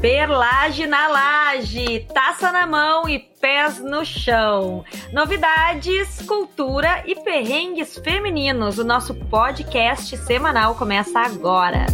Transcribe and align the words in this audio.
Perlage 0.00 0.86
na 0.86 1.08
laje, 1.08 2.06
taça 2.14 2.52
na 2.52 2.66
mão 2.66 3.08
e 3.08 3.18
pés 3.18 3.80
no 3.80 4.04
chão. 4.04 4.84
Novidades, 5.12 6.22
cultura 6.22 7.02
e 7.04 7.16
perrengues 7.16 7.98
femininos. 7.98 8.78
O 8.78 8.84
nosso 8.84 9.12
podcast 9.12 10.16
semanal 10.18 10.76
começa 10.76 11.18
agora. 11.18 11.86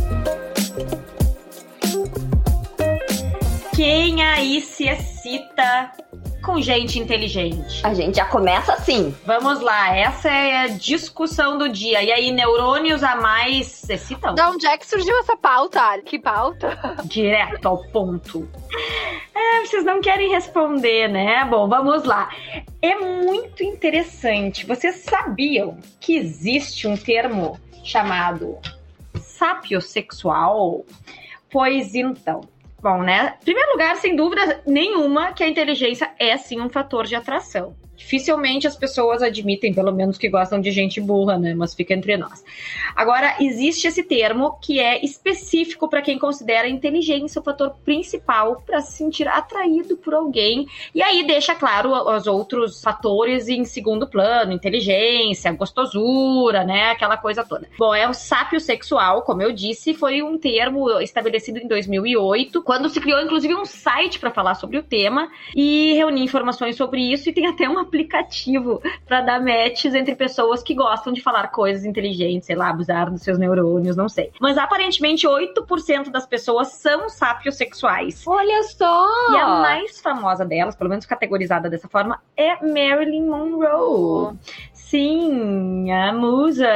Quem 3.74 4.22
aí 4.22 4.60
se 4.60 4.86
excita 4.86 5.90
com 6.44 6.60
gente 6.60 6.98
inteligente? 6.98 7.84
A 7.84 7.94
gente 7.94 8.16
já 8.16 8.26
começa 8.26 8.74
assim. 8.74 9.14
Vamos 9.24 9.60
lá, 9.60 9.96
essa 9.96 10.28
é 10.30 10.56
a 10.58 10.66
discussão 10.68 11.56
do 11.56 11.68
dia. 11.68 12.02
E 12.02 12.12
aí, 12.12 12.30
neurônios 12.30 13.02
a 13.02 13.16
mais 13.16 13.66
se 13.66 13.94
excitam? 13.94 14.34
Da 14.34 14.50
onde 14.50 14.66
é 14.66 14.76
que 14.76 14.86
surgiu 14.86 15.18
essa 15.20 15.36
pauta? 15.36 16.00
Que 16.02 16.18
pauta? 16.18 16.78
Direto 17.04 17.66
ao 17.66 17.78
ponto. 17.88 18.48
É, 19.34 19.64
vocês 19.64 19.84
não 19.84 20.00
querem 20.00 20.30
responder, 20.30 21.08
né? 21.08 21.44
Bom, 21.46 21.66
vamos 21.66 22.04
lá. 22.04 22.28
É 22.82 22.94
muito 22.94 23.64
interessante. 23.64 24.66
Vocês 24.66 24.96
sabiam 24.96 25.78
que 25.98 26.16
existe 26.16 26.86
um 26.86 26.96
termo 26.96 27.58
chamado 27.82 28.58
sapiosexual? 29.18 30.84
Pois 31.50 31.94
então, 31.94 32.42
Bom, 32.84 33.02
né? 33.02 33.38
Em 33.40 33.44
primeiro 33.46 33.72
lugar, 33.72 33.96
sem 33.96 34.14
dúvida 34.14 34.60
nenhuma, 34.66 35.32
que 35.32 35.42
a 35.42 35.48
inteligência 35.48 36.12
é 36.18 36.36
sim 36.36 36.60
um 36.60 36.68
fator 36.68 37.06
de 37.06 37.14
atração. 37.14 37.74
Dificilmente 37.96 38.66
as 38.66 38.76
pessoas 38.76 39.22
admitem, 39.22 39.72
pelo 39.72 39.92
menos 39.92 40.18
que 40.18 40.28
gostam 40.28 40.60
de 40.60 40.70
gente 40.70 41.00
burra, 41.00 41.38
né? 41.38 41.54
Mas 41.54 41.74
fica 41.74 41.94
entre 41.94 42.16
nós. 42.16 42.44
Agora, 42.94 43.36
existe 43.40 43.86
esse 43.86 44.02
termo 44.02 44.58
que 44.60 44.80
é 44.80 45.04
específico 45.04 45.88
para 45.88 46.02
quem 46.02 46.18
considera 46.18 46.66
a 46.66 46.70
inteligência 46.70 47.40
o 47.40 47.44
fator 47.44 47.70
principal 47.84 48.62
para 48.66 48.80
se 48.80 48.96
sentir 48.96 49.28
atraído 49.28 49.96
por 49.96 50.14
alguém. 50.14 50.66
E 50.94 51.02
aí 51.02 51.26
deixa 51.26 51.54
claro 51.54 51.92
os 51.92 52.26
outros 52.26 52.80
fatores 52.80 53.48
em 53.48 53.64
segundo 53.64 54.06
plano: 54.06 54.52
inteligência, 54.52 55.52
gostosura, 55.52 56.64
né? 56.64 56.90
Aquela 56.90 57.16
coisa 57.16 57.44
toda. 57.44 57.68
Bom, 57.78 57.94
é 57.94 58.08
o 58.08 58.14
sápio 58.14 58.60
sexual, 58.60 59.22
como 59.22 59.42
eu 59.42 59.52
disse, 59.52 59.94
foi 59.94 60.22
um 60.22 60.38
termo 60.38 61.00
estabelecido 61.00 61.58
em 61.58 61.68
2008, 61.68 62.62
quando 62.62 62.88
se 62.88 63.00
criou 63.00 63.20
inclusive 63.20 63.54
um 63.54 63.64
site 63.64 64.18
para 64.18 64.30
falar 64.30 64.54
sobre 64.54 64.78
o 64.78 64.82
tema 64.82 65.28
e 65.54 65.92
reunir 65.94 66.22
informações 66.22 66.76
sobre 66.76 67.00
isso. 67.00 67.28
E 67.28 67.32
tem 67.32 67.46
até 67.46 67.68
uma 67.68 67.83
aplicativo 67.84 68.82
para 69.06 69.20
dar 69.20 69.40
matches 69.40 69.94
entre 69.94 70.14
pessoas 70.14 70.62
que 70.62 70.74
gostam 70.74 71.12
de 71.12 71.22
falar 71.22 71.48
coisas 71.48 71.84
inteligentes, 71.84 72.46
sei 72.46 72.56
lá, 72.56 72.70
abusar 72.70 73.10
dos 73.10 73.22
seus 73.22 73.38
neurônios, 73.38 73.96
não 73.96 74.08
sei. 74.08 74.32
Mas 74.40 74.58
aparentemente 74.58 75.26
8% 75.26 76.10
das 76.10 76.26
pessoas 76.26 76.68
são 76.68 77.08
sapiosexuais. 77.08 78.26
Olha 78.26 78.62
só! 78.64 79.32
E 79.32 79.36
a 79.36 79.48
mais 79.60 80.00
famosa 80.00 80.44
delas, 80.44 80.76
pelo 80.76 80.90
menos 80.90 81.06
categorizada 81.06 81.70
dessa 81.70 81.88
forma, 81.88 82.20
é 82.36 82.54
Marilyn 82.64 83.26
Monroe. 83.26 84.36
Sim, 84.72 85.90
a 85.90 86.12
musa 86.12 86.68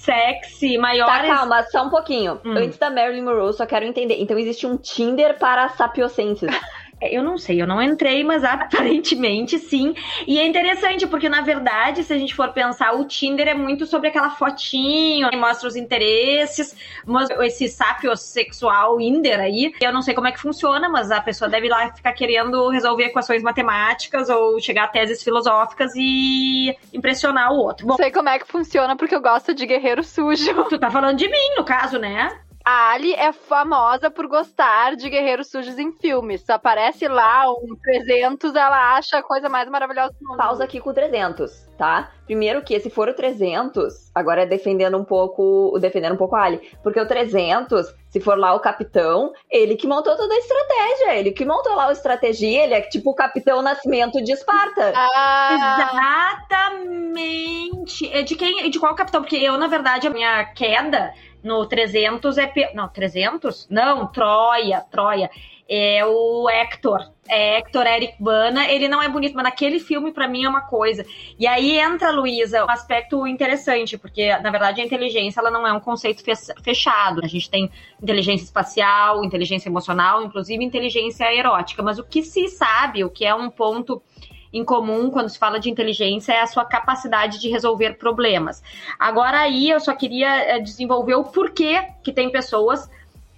sexy, 0.00 0.78
maiores. 0.78 1.14
Tá, 1.14 1.26
calma, 1.26 1.62
só 1.64 1.84
um 1.84 1.90
pouquinho. 1.90 2.40
Hum. 2.44 2.52
Antes 2.56 2.78
da 2.78 2.90
Marilyn 2.90 3.22
Monroe, 3.22 3.52
só 3.52 3.66
quero 3.66 3.84
entender. 3.84 4.20
Então 4.20 4.38
existe 4.38 4.66
um 4.66 4.76
Tinder 4.76 5.38
para 5.38 5.68
sapiosentes. 5.70 6.48
É, 7.00 7.16
eu 7.16 7.22
não 7.22 7.38
sei, 7.38 7.60
eu 7.60 7.66
não 7.66 7.82
entrei, 7.82 8.22
mas 8.22 8.44
aparentemente 8.44 9.58
sim. 9.58 9.94
E 10.26 10.38
é 10.38 10.46
interessante, 10.46 11.06
porque 11.06 11.28
na 11.28 11.40
verdade, 11.40 12.04
se 12.04 12.12
a 12.12 12.18
gente 12.18 12.34
for 12.34 12.52
pensar, 12.52 12.92
o 12.94 13.04
Tinder 13.04 13.48
é 13.48 13.54
muito 13.54 13.86
sobre 13.86 14.08
aquela 14.08 14.30
fotinho, 14.30 15.28
mostra 15.38 15.68
os 15.68 15.76
interesses, 15.76 16.76
esse 17.42 17.68
sapiosexual 17.68 19.00
Inder 19.00 19.40
aí. 19.40 19.72
Eu 19.80 19.92
não 19.92 20.02
sei 20.02 20.14
como 20.14 20.28
é 20.28 20.32
que 20.32 20.40
funciona, 20.40 20.88
mas 20.88 21.10
a 21.10 21.20
pessoa 21.20 21.48
deve 21.48 21.68
lá 21.68 21.92
ficar 21.92 22.12
querendo 22.12 22.68
resolver 22.68 23.04
equações 23.04 23.42
matemáticas 23.42 24.28
ou 24.28 24.60
chegar 24.60 24.84
a 24.84 24.88
teses 24.88 25.22
filosóficas 25.22 25.92
e 25.96 26.76
impressionar 26.92 27.52
o 27.52 27.56
outro. 27.56 27.86
Bom, 27.86 27.96
sei 27.96 28.10
como 28.10 28.28
é 28.28 28.38
que 28.38 28.46
funciona, 28.46 28.96
porque 28.96 29.14
eu 29.14 29.20
gosto 29.20 29.54
de 29.54 29.64
guerreiro 29.66 30.04
sujo. 30.04 30.64
Tu 30.68 30.78
tá 30.78 30.90
falando 30.90 31.16
de 31.16 31.28
mim, 31.28 31.54
no 31.56 31.64
caso, 31.64 31.98
né? 31.98 32.38
A 32.70 32.92
Ali 32.92 33.12
é 33.14 33.32
famosa 33.32 34.08
por 34.12 34.28
gostar 34.28 34.94
de 34.94 35.10
guerreiros 35.10 35.48
sujos 35.48 35.76
em 35.76 35.90
filmes. 35.90 36.42
Se 36.42 36.52
aparece 36.52 37.08
lá 37.08 37.50
um 37.50 37.74
300, 37.82 38.54
ela 38.54 38.94
acha 38.94 39.18
a 39.18 39.24
coisa 39.24 39.48
mais 39.48 39.68
maravilhosa 39.68 40.14
do 40.20 40.28
mundo. 40.28 40.36
Pausa 40.36 40.62
aqui 40.62 40.78
com 40.78 40.90
o 40.90 40.94
300, 40.94 41.68
tá? 41.76 42.12
Primeiro 42.26 42.62
que 42.62 42.78
se 42.78 42.88
for 42.88 43.08
o 43.08 43.14
300, 43.14 44.12
agora 44.14 44.42
é 44.42 44.46
defendendo 44.46 44.96
um 44.96 45.04
pouco, 45.04 45.76
defendendo 45.80 46.12
um 46.12 46.16
pouco 46.16 46.36
a 46.36 46.44
Ali, 46.44 46.60
porque 46.80 47.00
o 47.00 47.08
300, 47.08 47.92
se 48.08 48.20
for 48.20 48.38
lá 48.38 48.54
o 48.54 48.60
capitão, 48.60 49.32
ele 49.50 49.74
que 49.74 49.88
montou 49.88 50.16
toda 50.16 50.32
a 50.32 50.38
estratégia, 50.38 51.16
ele 51.16 51.32
que 51.32 51.44
montou 51.44 51.74
lá 51.74 51.88
a 51.88 51.92
estratégia, 51.92 52.62
ele 52.62 52.74
é 52.74 52.82
tipo 52.82 53.10
o 53.10 53.14
capitão 53.16 53.62
Nascimento 53.62 54.22
de 54.22 54.30
Esparta. 54.30 54.92
Ah. 54.94 55.80
Exatamente. 56.60 58.12
É 58.12 58.22
de 58.22 58.36
quem, 58.36 58.70
de 58.70 58.78
qual 58.78 58.94
capitão? 58.94 59.22
Porque 59.22 59.38
eu, 59.38 59.58
na 59.58 59.66
verdade, 59.66 60.06
a 60.06 60.10
minha 60.10 60.44
queda 60.44 61.12
no 61.42 61.66
300 61.66 62.38
é. 62.38 62.46
Pe... 62.46 62.72
Não, 62.74 62.88
300? 62.88 63.68
Não, 63.70 64.06
Troia, 64.06 64.80
Troia. 64.90 65.30
É 65.72 66.04
o 66.04 66.50
Hector. 66.50 67.12
É 67.28 67.58
Hector 67.58 67.86
Eric 67.86 68.14
Bana. 68.18 68.68
Ele 68.68 68.88
não 68.88 69.00
é 69.00 69.08
bonito, 69.08 69.34
mas 69.34 69.44
naquele 69.44 69.78
filme, 69.78 70.10
para 70.10 70.26
mim, 70.26 70.44
é 70.44 70.48
uma 70.48 70.62
coisa. 70.62 71.06
E 71.38 71.46
aí 71.46 71.78
entra, 71.78 72.10
Luísa, 72.10 72.64
um 72.64 72.70
aspecto 72.70 73.24
interessante, 73.24 73.96
porque, 73.96 74.36
na 74.38 74.50
verdade, 74.50 74.80
a 74.80 74.84
inteligência 74.84 75.38
ela 75.38 75.50
não 75.50 75.64
é 75.64 75.72
um 75.72 75.78
conceito 75.78 76.24
fechado. 76.60 77.20
A 77.22 77.28
gente 77.28 77.48
tem 77.48 77.70
inteligência 78.02 78.44
espacial, 78.44 79.24
inteligência 79.24 79.68
emocional, 79.68 80.24
inclusive 80.24 80.64
inteligência 80.64 81.32
erótica. 81.32 81.84
Mas 81.84 82.00
o 82.00 82.04
que 82.04 82.24
se 82.24 82.48
sabe, 82.48 83.04
o 83.04 83.10
que 83.10 83.24
é 83.24 83.32
um 83.32 83.48
ponto 83.48 84.02
em 84.52 84.64
comum 84.64 85.10
quando 85.10 85.28
se 85.28 85.38
fala 85.38 85.60
de 85.60 85.70
inteligência 85.70 86.32
é 86.32 86.40
a 86.40 86.46
sua 86.46 86.64
capacidade 86.64 87.38
de 87.40 87.48
resolver 87.48 87.94
problemas. 87.94 88.62
Agora 88.98 89.40
aí 89.40 89.70
eu 89.70 89.80
só 89.80 89.94
queria 89.94 90.28
eh, 90.28 90.60
desenvolver 90.60 91.14
o 91.14 91.24
porquê 91.24 91.82
que 92.02 92.12
tem 92.12 92.30
pessoas 92.30 92.90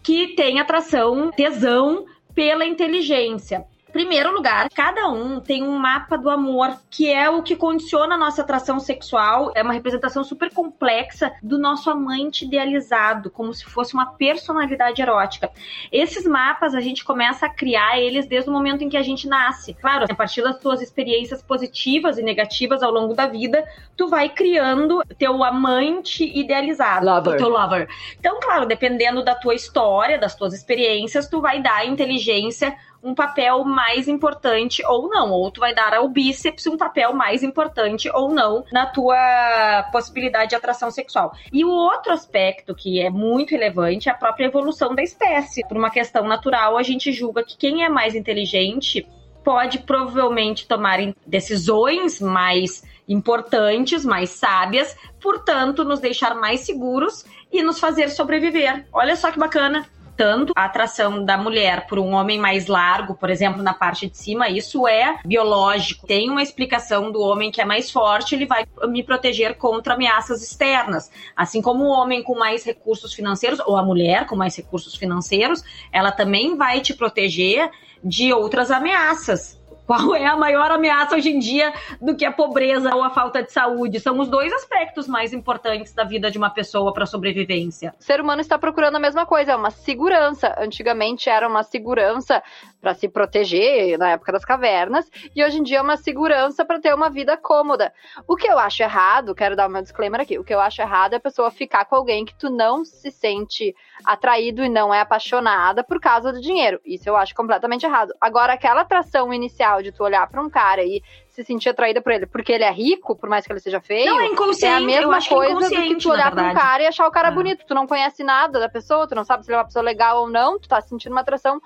que 0.02 0.28
têm 0.28 0.58
atração, 0.58 1.30
tesão 1.30 2.06
pela 2.34 2.64
inteligência. 2.64 3.64
Primeiro 3.92 4.32
lugar, 4.32 4.70
cada 4.70 5.08
um 5.08 5.38
tem 5.38 5.62
um 5.62 5.78
mapa 5.78 6.16
do 6.16 6.30
amor, 6.30 6.76
que 6.90 7.12
é 7.12 7.28
o 7.28 7.42
que 7.42 7.54
condiciona 7.54 8.14
a 8.14 8.18
nossa 8.18 8.40
atração 8.40 8.80
sexual. 8.80 9.52
É 9.54 9.62
uma 9.62 9.74
representação 9.74 10.24
super 10.24 10.52
complexa 10.52 11.30
do 11.42 11.58
nosso 11.58 11.90
amante 11.90 12.46
idealizado, 12.46 13.30
como 13.30 13.52
se 13.52 13.64
fosse 13.66 13.92
uma 13.92 14.06
personalidade 14.06 15.02
erótica. 15.02 15.50
Esses 15.92 16.26
mapas 16.26 16.74
a 16.74 16.80
gente 16.80 17.04
começa 17.04 17.46
a 17.46 17.50
criar 17.50 18.00
eles 18.00 18.26
desde 18.26 18.48
o 18.48 18.52
momento 18.52 18.82
em 18.82 18.88
que 18.88 18.96
a 18.96 19.02
gente 19.02 19.28
nasce. 19.28 19.74
Claro, 19.74 20.06
a 20.08 20.14
partir 20.14 20.42
das 20.42 20.58
tuas 20.58 20.80
experiências 20.80 21.42
positivas 21.42 22.16
e 22.16 22.22
negativas 22.22 22.82
ao 22.82 22.90
longo 22.90 23.14
da 23.14 23.26
vida, 23.26 23.62
tu 23.94 24.08
vai 24.08 24.30
criando 24.30 25.02
teu 25.18 25.44
amante 25.44 26.24
idealizado, 26.24 27.04
lover. 27.04 27.36
teu 27.36 27.48
lover. 27.48 27.88
Então, 28.18 28.40
claro, 28.40 28.64
dependendo 28.64 29.22
da 29.22 29.34
tua 29.34 29.54
história, 29.54 30.18
das 30.18 30.34
tuas 30.34 30.54
experiências, 30.54 31.28
tu 31.28 31.40
vai 31.42 31.60
dar 31.60 31.86
inteligência 31.86 32.74
um 33.02 33.14
papel 33.14 33.64
mais 33.64 34.06
importante 34.06 34.84
ou 34.86 35.08
não, 35.08 35.30
ou 35.32 35.50
tu 35.50 35.60
vai 35.60 35.74
dar 35.74 35.92
ao 35.94 36.08
bíceps 36.08 36.66
um 36.66 36.76
papel 36.76 37.12
mais 37.12 37.42
importante 37.42 38.08
ou 38.14 38.32
não 38.32 38.64
na 38.72 38.86
tua 38.86 39.88
possibilidade 39.90 40.50
de 40.50 40.56
atração 40.56 40.90
sexual. 40.90 41.32
E 41.52 41.64
o 41.64 41.70
outro 41.70 42.12
aspecto 42.12 42.74
que 42.74 43.00
é 43.00 43.10
muito 43.10 43.50
relevante 43.50 44.08
é 44.08 44.12
a 44.12 44.16
própria 44.16 44.46
evolução 44.46 44.94
da 44.94 45.02
espécie. 45.02 45.66
Por 45.66 45.76
uma 45.76 45.90
questão 45.90 46.26
natural, 46.26 46.78
a 46.78 46.82
gente 46.82 47.12
julga 47.12 47.42
que 47.42 47.56
quem 47.56 47.84
é 47.84 47.88
mais 47.88 48.14
inteligente 48.14 49.06
pode 49.42 49.80
provavelmente 49.80 50.68
tomar 50.68 50.98
decisões 51.26 52.20
mais 52.20 52.84
importantes, 53.08 54.04
mais 54.04 54.30
sábias, 54.30 54.96
portanto, 55.20 55.84
nos 55.84 56.00
deixar 56.00 56.34
mais 56.36 56.60
seguros 56.60 57.24
e 57.52 57.62
nos 57.62 57.80
fazer 57.80 58.08
sobreviver. 58.08 58.86
Olha 58.92 59.16
só 59.16 59.32
que 59.32 59.38
bacana 59.38 59.84
tanto 60.16 60.52
a 60.56 60.64
atração 60.64 61.24
da 61.24 61.36
mulher 61.36 61.86
por 61.86 61.98
um 61.98 62.12
homem 62.12 62.38
mais 62.38 62.66
largo, 62.66 63.14
por 63.14 63.30
exemplo, 63.30 63.62
na 63.62 63.74
parte 63.74 64.08
de 64.08 64.16
cima, 64.16 64.48
isso 64.48 64.86
é 64.86 65.18
biológico. 65.24 66.06
Tem 66.06 66.30
uma 66.30 66.42
explicação 66.42 67.10
do 67.10 67.20
homem 67.20 67.50
que 67.50 67.60
é 67.60 67.64
mais 67.64 67.90
forte, 67.90 68.34
ele 68.34 68.46
vai 68.46 68.66
me 68.88 69.02
proteger 69.02 69.56
contra 69.56 69.94
ameaças 69.94 70.42
externas. 70.42 71.10
Assim 71.36 71.62
como 71.62 71.84
o 71.84 71.90
homem 71.90 72.22
com 72.22 72.38
mais 72.38 72.64
recursos 72.64 73.12
financeiros, 73.12 73.60
ou 73.60 73.76
a 73.76 73.82
mulher 73.82 74.26
com 74.26 74.36
mais 74.36 74.56
recursos 74.56 74.94
financeiros, 74.94 75.62
ela 75.92 76.12
também 76.12 76.56
vai 76.56 76.80
te 76.80 76.94
proteger 76.94 77.70
de 78.02 78.32
outras 78.32 78.70
ameaças 78.70 79.61
Qual 79.92 80.14
é 80.14 80.24
a 80.24 80.34
maior 80.34 80.70
ameaça 80.70 81.16
hoje 81.16 81.28
em 81.28 81.38
dia 81.38 81.70
do 82.00 82.16
que 82.16 82.24
a 82.24 82.32
pobreza 82.32 82.94
ou 82.94 83.04
a 83.04 83.10
falta 83.10 83.42
de 83.42 83.52
saúde? 83.52 84.00
São 84.00 84.18
os 84.20 84.26
dois 84.26 84.50
aspectos 84.50 85.06
mais 85.06 85.34
importantes 85.34 85.92
da 85.92 86.02
vida 86.02 86.30
de 86.30 86.38
uma 86.38 86.48
pessoa 86.48 86.94
para 86.94 87.04
sobrevivência. 87.04 87.94
O 88.00 88.02
ser 88.02 88.18
humano 88.18 88.40
está 88.40 88.58
procurando 88.58 88.96
a 88.96 88.98
mesma 88.98 89.26
coisa, 89.26 89.52
é 89.52 89.56
uma 89.56 89.70
segurança. 89.70 90.54
Antigamente 90.58 91.28
era 91.28 91.46
uma 91.46 91.62
segurança 91.62 92.42
para 92.80 92.94
se 92.94 93.06
proteger 93.06 93.98
na 93.98 94.12
época 94.12 94.32
das 94.32 94.46
cavernas, 94.46 95.08
e 95.36 95.44
hoje 95.44 95.58
em 95.58 95.62
dia 95.62 95.78
é 95.78 95.82
uma 95.82 95.96
segurança 95.96 96.64
para 96.64 96.80
ter 96.80 96.92
uma 96.94 97.10
vida 97.10 97.36
cômoda. 97.36 97.92
O 98.26 98.34
que 98.34 98.48
eu 98.48 98.58
acho 98.58 98.82
errado, 98.82 99.34
quero 99.34 99.54
dar 99.54 99.68
meu 99.68 99.82
disclaimer 99.82 100.22
aqui, 100.22 100.36
o 100.38 100.42
que 100.42 100.52
eu 100.52 100.58
acho 100.58 100.80
errado 100.82 101.12
é 101.12 101.16
a 101.16 101.20
pessoa 101.20 101.50
ficar 101.50 101.84
com 101.84 101.94
alguém 101.94 102.24
que 102.24 102.34
tu 102.34 102.50
não 102.50 102.84
se 102.84 103.10
sente 103.10 103.72
atraído 104.04 104.64
e 104.64 104.68
não 104.68 104.92
é 104.92 105.00
apaixonada 105.00 105.84
por 105.84 106.00
causa 106.00 106.32
do 106.32 106.40
dinheiro. 106.40 106.80
Isso 106.84 107.08
eu 107.08 107.16
acho 107.16 107.34
completamente 107.36 107.86
errado. 107.86 108.12
Agora, 108.20 108.54
aquela 108.54 108.80
atração 108.80 109.32
inicial 109.32 109.81
de 109.82 109.92
tu 109.92 110.02
olhar 110.04 110.28
para 110.28 110.42
um 110.42 110.48
cara 110.48 110.82
e 110.82 111.02
se 111.28 111.42
sentir 111.44 111.68
atraída 111.70 112.00
por 112.00 112.12
ele 112.12 112.26
porque 112.26 112.52
ele 112.52 112.64
é 112.64 112.70
rico, 112.70 113.16
por 113.16 113.28
mais 113.28 113.46
que 113.46 113.52
ele 113.52 113.60
seja 113.60 113.80
feio, 113.80 114.06
não, 114.06 114.20
é, 114.20 114.26
inconsciente. 114.26 114.74
é 114.74 114.76
a 114.76 114.80
mesma 114.80 115.18
é 115.18 115.28
coisa 115.28 115.68
do 115.68 115.82
que 115.82 115.96
tu 115.96 116.10
olhar 116.10 116.30
para 116.30 116.50
um 116.50 116.54
cara 116.54 116.82
e 116.82 116.86
achar 116.86 117.06
o 117.06 117.10
cara 117.10 117.28
Ah. 117.28 117.32
bonito. 117.32 117.64
Tu 117.66 117.74
não 117.74 117.86
conhece 117.86 118.22
nada 118.22 118.60
da 118.60 118.68
pessoa, 118.68 119.06
tu 119.06 119.14
não 119.14 119.24
sabe 119.24 119.44
se 119.44 119.50
ele 119.50 119.56
é 119.56 119.58
uma 119.58 119.66
pessoa 119.66 119.82
legal 119.82 120.22
ou 120.22 120.30
não, 120.30 120.58
tu 120.58 120.68
tá 120.68 120.80
sentindo 120.80 121.12
uma 121.12 121.20
atração 121.22 121.60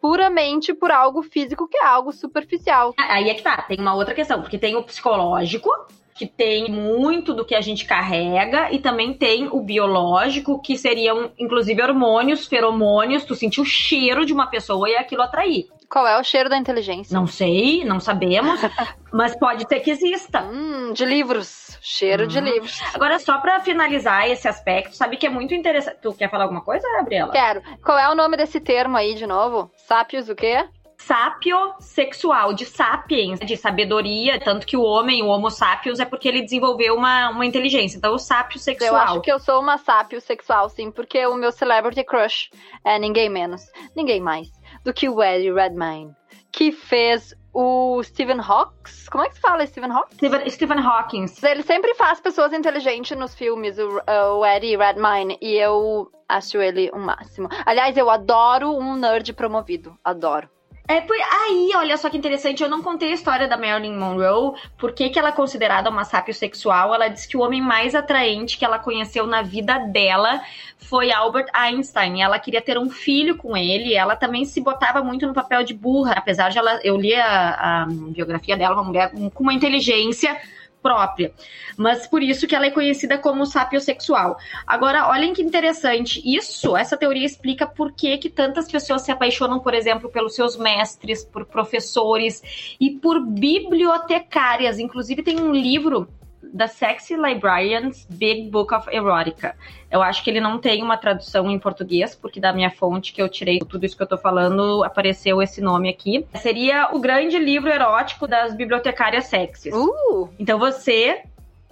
puramente 0.00 0.74
por 0.74 0.90
algo 0.90 1.22
físico 1.22 1.68
que 1.68 1.76
é 1.76 1.86
algo 1.86 2.12
superficial. 2.12 2.92
Aí 2.98 3.30
é 3.30 3.34
que 3.34 3.42
tá, 3.42 3.62
tem 3.62 3.78
uma 3.78 3.94
outra 3.94 4.14
questão, 4.14 4.40
porque 4.42 4.58
tem 4.58 4.74
o 4.74 4.82
psicológico, 4.82 5.70
que 6.14 6.26
tem 6.26 6.70
muito 6.70 7.32
do 7.32 7.44
que 7.44 7.54
a 7.54 7.60
gente 7.60 7.84
carrega, 7.84 8.70
e 8.72 8.80
também 8.80 9.14
tem 9.14 9.48
o 9.50 9.60
biológico, 9.60 10.60
que 10.60 10.76
seriam, 10.76 11.30
inclusive, 11.38 11.80
hormônios, 11.80 12.46
feromônios, 12.46 13.24
tu 13.24 13.34
sentir 13.36 13.60
o 13.60 13.64
cheiro 13.64 14.26
de 14.26 14.32
uma 14.32 14.46
pessoa 14.48 14.88
e 14.90 14.96
aquilo 14.96 15.22
atrair. 15.22 15.66
Qual 15.92 16.06
é 16.06 16.18
o 16.18 16.24
cheiro 16.24 16.48
da 16.48 16.56
inteligência? 16.56 17.14
Não 17.14 17.26
sei, 17.26 17.84
não 17.84 18.00
sabemos, 18.00 18.58
mas 19.12 19.38
pode 19.38 19.68
ser 19.68 19.80
que 19.80 19.90
exista. 19.90 20.40
Hum, 20.42 20.94
de 20.94 21.04
livros. 21.04 21.78
Cheiro 21.82 22.26
de 22.26 22.38
Hum. 22.38 22.44
livros. 22.44 22.80
Agora, 22.94 23.18
só 23.18 23.36
pra 23.38 23.60
finalizar 23.60 24.26
esse 24.30 24.48
aspecto, 24.48 24.96
sabe 24.96 25.18
que 25.18 25.26
é 25.26 25.28
muito 25.28 25.52
interessante. 25.54 25.98
Tu 26.00 26.14
quer 26.14 26.30
falar 26.30 26.44
alguma 26.44 26.62
coisa, 26.62 26.88
Gabriela? 26.96 27.30
Quero. 27.30 27.60
Qual 27.84 27.98
é 27.98 28.08
o 28.08 28.14
nome 28.14 28.38
desse 28.38 28.58
termo 28.58 28.96
aí 28.96 29.14
de 29.14 29.26
novo? 29.26 29.70
Sápios 29.76 30.30
o 30.30 30.34
quê? 30.34 30.66
Sapiosexual, 30.96 32.54
de 32.54 32.64
sapiens, 32.64 33.40
de 33.40 33.56
sabedoria, 33.56 34.38
tanto 34.40 34.64
que 34.66 34.76
o 34.76 34.82
homem, 34.82 35.22
o 35.22 35.26
homo 35.26 35.50
sapiens, 35.50 35.98
é 36.00 36.04
porque 36.04 36.28
ele 36.28 36.40
desenvolveu 36.42 36.94
uma, 36.94 37.28
uma 37.30 37.44
inteligência. 37.44 37.98
Então, 37.98 38.12
o 38.12 38.14
Eu 38.14 38.18
sapiosexual. 38.18 38.94
acho 38.96 39.20
que 39.20 39.32
eu 39.32 39.38
sou 39.40 39.60
uma 39.60 39.76
sápio 39.78 40.20
sexual, 40.20 40.68
sim, 40.70 40.90
porque 40.92 41.26
o 41.26 41.34
meu 41.34 41.50
celebrity 41.52 42.04
crush 42.04 42.50
é 42.84 42.98
ninguém 43.00 43.28
menos, 43.28 43.62
ninguém 43.96 44.20
mais 44.20 44.48
do 44.84 44.92
que 44.92 45.08
o 45.08 45.22
Eddie 45.22 45.52
Redmayne, 45.52 46.14
que 46.50 46.72
fez 46.72 47.34
o 47.52 48.02
Stephen 48.02 48.40
Hawking. 48.40 48.92
Como 49.10 49.24
é 49.24 49.28
que 49.28 49.34
se 49.34 49.40
fala 49.40 49.66
Stephen 49.66 49.90
Hawking? 49.90 50.16
Stephen, 50.16 50.50
Stephen 50.50 50.78
Hawking. 50.78 51.26
Ele 51.42 51.62
sempre 51.62 51.94
faz 51.94 52.20
pessoas 52.20 52.52
inteligentes 52.52 53.16
nos 53.16 53.34
filmes, 53.34 53.78
o, 53.78 54.00
o 54.38 54.46
Eddie 54.46 54.76
Redmayne, 54.76 55.38
e 55.40 55.54
eu 55.54 56.10
acho 56.28 56.58
ele 56.58 56.90
o 56.92 56.98
máximo. 56.98 57.48
Aliás, 57.66 57.96
eu 57.96 58.08
adoro 58.08 58.70
um 58.70 58.96
nerd 58.96 59.32
promovido, 59.34 59.96
adoro. 60.02 60.48
É, 60.88 61.00
por- 61.00 61.16
aí, 61.16 61.70
olha 61.76 61.96
só 61.96 62.10
que 62.10 62.18
interessante, 62.18 62.62
eu 62.62 62.68
não 62.68 62.82
contei 62.82 63.12
a 63.12 63.14
história 63.14 63.46
da 63.46 63.56
Marilyn 63.56 63.96
Monroe, 63.96 64.58
por 64.76 64.92
que, 64.92 65.08
que 65.08 65.18
ela 65.18 65.28
é 65.28 65.32
considerada 65.32 65.88
uma 65.88 66.04
sapiosexual. 66.04 66.94
Ela 66.94 67.08
disse 67.08 67.28
que 67.28 67.36
o 67.36 67.40
homem 67.40 67.62
mais 67.62 67.94
atraente 67.94 68.58
que 68.58 68.64
ela 68.64 68.78
conheceu 68.78 69.26
na 69.26 69.42
vida 69.42 69.78
dela 69.78 70.42
foi 70.78 71.12
Albert 71.12 71.46
Einstein. 71.54 72.20
Ela 72.22 72.38
queria 72.38 72.60
ter 72.60 72.78
um 72.78 72.90
filho 72.90 73.36
com 73.36 73.56
ele, 73.56 73.94
ela 73.94 74.16
também 74.16 74.44
se 74.44 74.60
botava 74.60 75.02
muito 75.02 75.26
no 75.26 75.32
papel 75.32 75.62
de 75.62 75.72
burra, 75.72 76.14
apesar 76.16 76.50
de 76.50 76.58
ela, 76.58 76.80
eu 76.82 76.96
li 76.96 77.14
a, 77.14 77.82
a 77.82 77.86
biografia 77.86 78.56
dela, 78.56 78.74
uma 78.74 78.84
mulher 78.84 79.12
com 79.32 79.42
uma 79.44 79.54
inteligência 79.54 80.36
própria. 80.82 81.32
Mas 81.76 82.06
por 82.06 82.22
isso 82.22 82.46
que 82.46 82.54
ela 82.54 82.66
é 82.66 82.70
conhecida 82.70 83.16
como 83.16 83.46
sapiosexual. 83.46 84.36
Agora, 84.66 85.08
olhem 85.08 85.32
que 85.32 85.42
interessante. 85.42 86.20
Isso, 86.24 86.76
essa 86.76 86.96
teoria 86.96 87.24
explica 87.24 87.66
por 87.66 87.92
que, 87.92 88.18
que 88.18 88.28
tantas 88.28 88.70
pessoas 88.70 89.02
se 89.02 89.12
apaixonam, 89.12 89.60
por 89.60 89.72
exemplo, 89.72 90.10
pelos 90.10 90.34
seus 90.34 90.56
mestres, 90.56 91.24
por 91.24 91.46
professores 91.46 92.42
e 92.80 92.90
por 92.90 93.24
bibliotecárias. 93.24 94.78
Inclusive, 94.78 95.22
tem 95.22 95.40
um 95.40 95.52
livro 95.52 96.08
da 96.52 96.68
Sexy 96.68 97.16
Librarians 97.16 98.06
Big 98.10 98.50
Book 98.50 98.74
of 98.74 98.88
Erotica. 98.94 99.56
Eu 99.90 100.02
acho 100.02 100.22
que 100.22 100.30
ele 100.30 100.40
não 100.40 100.58
tem 100.58 100.82
uma 100.82 100.96
tradução 100.96 101.50
em 101.50 101.58
português, 101.58 102.14
porque 102.14 102.38
da 102.38 102.52
minha 102.52 102.70
fonte 102.70 103.12
que 103.12 103.22
eu 103.22 103.28
tirei 103.28 103.58
tudo 103.58 103.86
isso 103.86 103.96
que 103.96 104.02
eu 104.02 104.06
tô 104.06 104.18
falando, 104.18 104.84
apareceu 104.84 105.40
esse 105.40 105.60
nome 105.60 105.88
aqui. 105.88 106.26
Seria 106.34 106.90
o 106.92 107.00
grande 107.00 107.38
livro 107.38 107.70
erótico 107.70 108.26
das 108.26 108.54
bibliotecárias 108.54 109.24
sexys. 109.24 109.72
Uh! 109.74 110.28
Então 110.38 110.58
você 110.58 111.22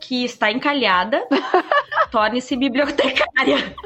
que 0.00 0.24
está 0.24 0.50
encalhada, 0.50 1.22
torne-se 2.10 2.56
bibliotecária. 2.56 3.76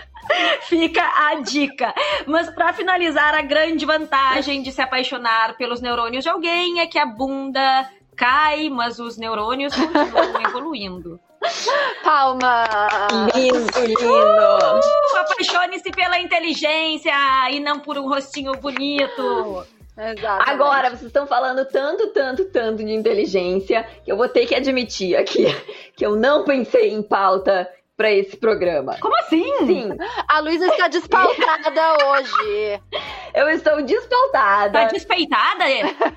Fica 0.62 1.02
a 1.02 1.40
dica. 1.40 1.92
Mas 2.26 2.48
para 2.50 2.72
finalizar, 2.72 3.34
a 3.34 3.42
grande 3.42 3.84
vantagem 3.84 4.62
de 4.62 4.72
se 4.72 4.80
apaixonar 4.80 5.56
pelos 5.56 5.80
neurônios 5.80 6.24
de 6.24 6.30
alguém 6.30 6.80
é 6.80 6.86
que 6.86 6.98
a 6.98 7.04
bunda 7.04 7.88
cai, 8.16 8.68
mas 8.70 8.98
os 8.98 9.16
neurônios 9.16 9.74
continuam 9.74 10.40
evoluindo. 10.48 11.20
Palma! 12.02 12.64
Lindo, 13.34 13.80
lindo. 13.86 14.02
Uh, 14.02 15.16
Apaixone-se 15.18 15.90
pela 15.90 16.18
inteligência 16.18 17.12
e 17.50 17.60
não 17.60 17.80
por 17.80 17.98
um 17.98 18.08
rostinho 18.08 18.52
bonito. 18.54 19.66
Exatamente. 19.96 20.50
Agora, 20.50 20.88
vocês 20.90 21.02
estão 21.02 21.26
falando 21.26 21.64
tanto, 21.66 22.08
tanto, 22.08 22.46
tanto 22.46 22.84
de 22.84 22.92
inteligência 22.92 23.86
que 24.04 24.10
eu 24.10 24.16
vou 24.16 24.28
ter 24.28 24.46
que 24.46 24.54
admitir 24.54 25.16
aqui 25.16 25.46
que 25.94 26.04
eu 26.04 26.16
não 26.16 26.44
pensei 26.44 26.92
em 26.92 27.02
pauta 27.02 27.68
pra 27.96 28.10
esse 28.12 28.36
programa. 28.36 28.96
Como 29.00 29.16
assim? 29.18 29.44
Sim, 29.66 29.88
A 30.28 30.40
Luísa 30.40 30.66
está 30.66 30.88
despautada 30.88 31.96
hoje. 32.10 32.80
eu 33.34 33.48
estou 33.50 33.82
despautada. 33.82 34.72
Tá 34.80 34.84
despeitada? 34.86 35.64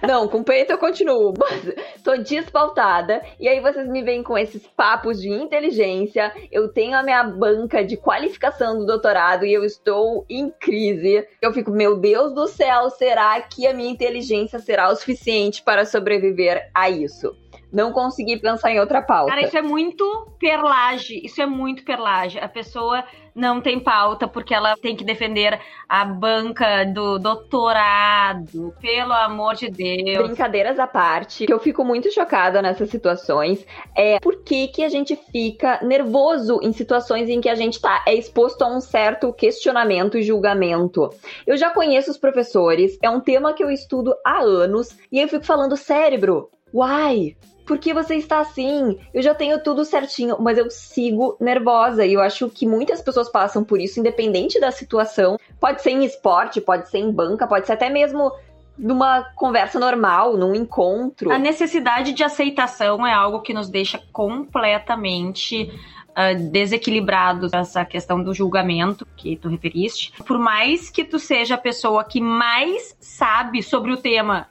Não, 0.07 0.27
com 0.27 0.43
peito 0.43 0.71
eu 0.71 0.77
continuo, 0.77 1.33
mas 1.37 1.75
tô 2.03 2.17
despautada. 2.17 3.21
E 3.39 3.47
aí 3.47 3.59
vocês 3.59 3.87
me 3.87 4.01
vêm 4.03 4.23
com 4.23 4.37
esses 4.37 4.65
papos 4.67 5.21
de 5.21 5.29
inteligência. 5.29 6.33
Eu 6.51 6.67
tenho 6.69 6.97
a 6.97 7.03
minha 7.03 7.23
banca 7.23 7.83
de 7.83 7.95
qualificação 7.97 8.79
do 8.79 8.85
doutorado 8.85 9.45
e 9.45 9.53
eu 9.53 9.63
estou 9.63 10.25
em 10.29 10.49
crise. 10.49 11.27
Eu 11.41 11.53
fico, 11.53 11.71
meu 11.71 11.97
Deus 11.99 12.33
do 12.33 12.47
céu, 12.47 12.89
será 12.89 13.39
que 13.41 13.67
a 13.67 13.73
minha 13.73 13.91
inteligência 13.91 14.59
será 14.59 14.89
o 14.89 14.95
suficiente 14.95 15.61
para 15.61 15.85
sobreviver 15.85 16.69
a 16.73 16.89
isso? 16.89 17.35
Não 17.71 17.91
consegui 17.91 18.39
pensar 18.39 18.71
em 18.71 18.79
outra 18.79 19.01
pauta. 19.01 19.31
Cara, 19.31 19.45
isso 19.45 19.57
é 19.57 19.61
muito 19.61 20.27
perlage. 20.39 21.19
Isso 21.23 21.41
é 21.41 21.45
muito 21.45 21.83
perlage. 21.83 22.39
A 22.39 22.47
pessoa 22.47 23.03
não 23.37 23.61
tem 23.61 23.79
pauta 23.79 24.27
porque 24.27 24.53
ela 24.53 24.75
tem 24.75 24.95
que 24.95 25.03
defender 25.03 25.59
a 25.87 26.03
banca 26.03 26.83
do 26.85 27.19
doutorado. 27.19 28.73
Pelo 28.81 29.13
amor 29.13 29.53
de 29.53 29.69
Deus. 29.69 30.27
Brincadeiras 30.27 30.79
à 30.79 30.87
parte, 30.87 31.45
que 31.45 31.53
eu 31.53 31.59
fico 31.59 31.85
muito 31.85 32.11
chocada 32.11 32.61
nessas 32.61 32.89
situações 32.89 33.65
é 33.95 34.19
por 34.19 34.43
que, 34.43 34.67
que 34.69 34.83
a 34.83 34.89
gente 34.89 35.15
fica 35.31 35.79
nervoso 35.83 36.59
em 36.63 36.73
situações 36.73 37.29
em 37.29 37.39
que 37.39 37.49
a 37.49 37.55
gente 37.55 37.79
tá 37.79 38.03
é 38.07 38.15
exposto 38.15 38.63
a 38.63 38.67
um 38.67 38.79
certo 38.79 39.31
questionamento 39.31 40.17
e 40.17 40.23
julgamento. 40.23 41.09
Eu 41.45 41.57
já 41.57 41.69
conheço 41.69 42.09
os 42.09 42.17
professores, 42.17 42.97
é 43.03 43.09
um 43.09 43.19
tema 43.19 43.53
que 43.53 43.63
eu 43.63 43.69
estudo 43.69 44.15
há 44.25 44.39
anos, 44.39 44.97
e 45.11 45.19
eu 45.19 45.27
fico 45.27 45.45
falando, 45.45 45.77
cérebro, 45.77 46.49
why? 46.73 47.37
Por 47.67 47.77
que 47.77 47.93
você 47.93 48.15
está 48.15 48.39
assim? 48.39 48.97
Eu 49.13 49.21
já 49.21 49.35
tenho 49.35 49.61
tudo 49.61 49.83
certinho, 49.83 50.37
mas 50.39 50.57
eu 50.57 50.71
sigo 50.71 51.35
nervosa. 51.39 52.05
E 52.05 52.13
eu 52.13 52.21
acho 52.21 52.49
que 52.49 52.65
muitas 52.65 53.01
pessoas 53.01 53.29
passam 53.29 53.63
por 53.63 53.79
isso, 53.79 53.99
independente 53.99 54.59
da 54.59 54.71
situação. 54.71 55.37
Pode 55.59 55.81
ser 55.81 55.91
em 55.91 56.05
esporte, 56.05 56.61
pode 56.61 56.89
ser 56.89 56.99
em 56.99 57.11
banca, 57.11 57.45
pode 57.45 57.67
ser 57.67 57.73
até 57.73 57.89
mesmo 57.89 58.31
numa 58.77 59.23
conversa 59.35 59.79
normal, 59.79 60.37
num 60.37 60.55
encontro. 60.55 61.31
A 61.31 61.37
necessidade 61.37 62.13
de 62.13 62.23
aceitação 62.23 63.05
é 63.05 63.11
algo 63.11 63.41
que 63.41 63.53
nos 63.53 63.69
deixa 63.69 63.99
completamente 64.13 65.69
ah, 66.15 66.33
desequilibrados 66.33 67.53
essa 67.53 67.83
questão 67.83 68.23
do 68.23 68.33
julgamento 68.33 69.05
que 69.17 69.35
tu 69.35 69.49
referiste. 69.49 70.13
Por 70.23 70.39
mais 70.39 70.89
que 70.89 71.03
tu 71.03 71.19
seja 71.19 71.55
a 71.55 71.57
pessoa 71.59 72.03
que 72.03 72.21
mais 72.21 72.95
sabe 72.99 73.61
sobre 73.61 73.91
o 73.91 73.97
tema 73.97 74.47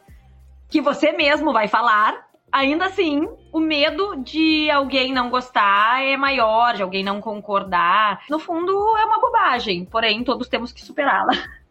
que 0.69 0.81
você 0.81 1.13
mesmo 1.13 1.53
vai 1.53 1.69
falar, 1.69 2.26
ainda 2.57 2.87
assim, 2.87 3.29
o 3.53 3.61
medo 3.61 4.17
de 4.17 4.71
alguém 4.71 5.13
não 5.13 5.29
gostar 5.29 6.03
é 6.03 6.17
maior, 6.17 6.75
de 6.75 6.83
alguém 6.83 7.05
não 7.05 7.21
concordar. 7.21 8.25
No 8.31 8.39
fundo, 8.39 8.73
é 8.97 9.05
uma 9.05 9.21
bobagem, 9.21 9.85
porém, 9.85 10.25
todos 10.25 10.49
temos 10.49 10.73
que 10.73 10.83
superá-la. 10.83 11.33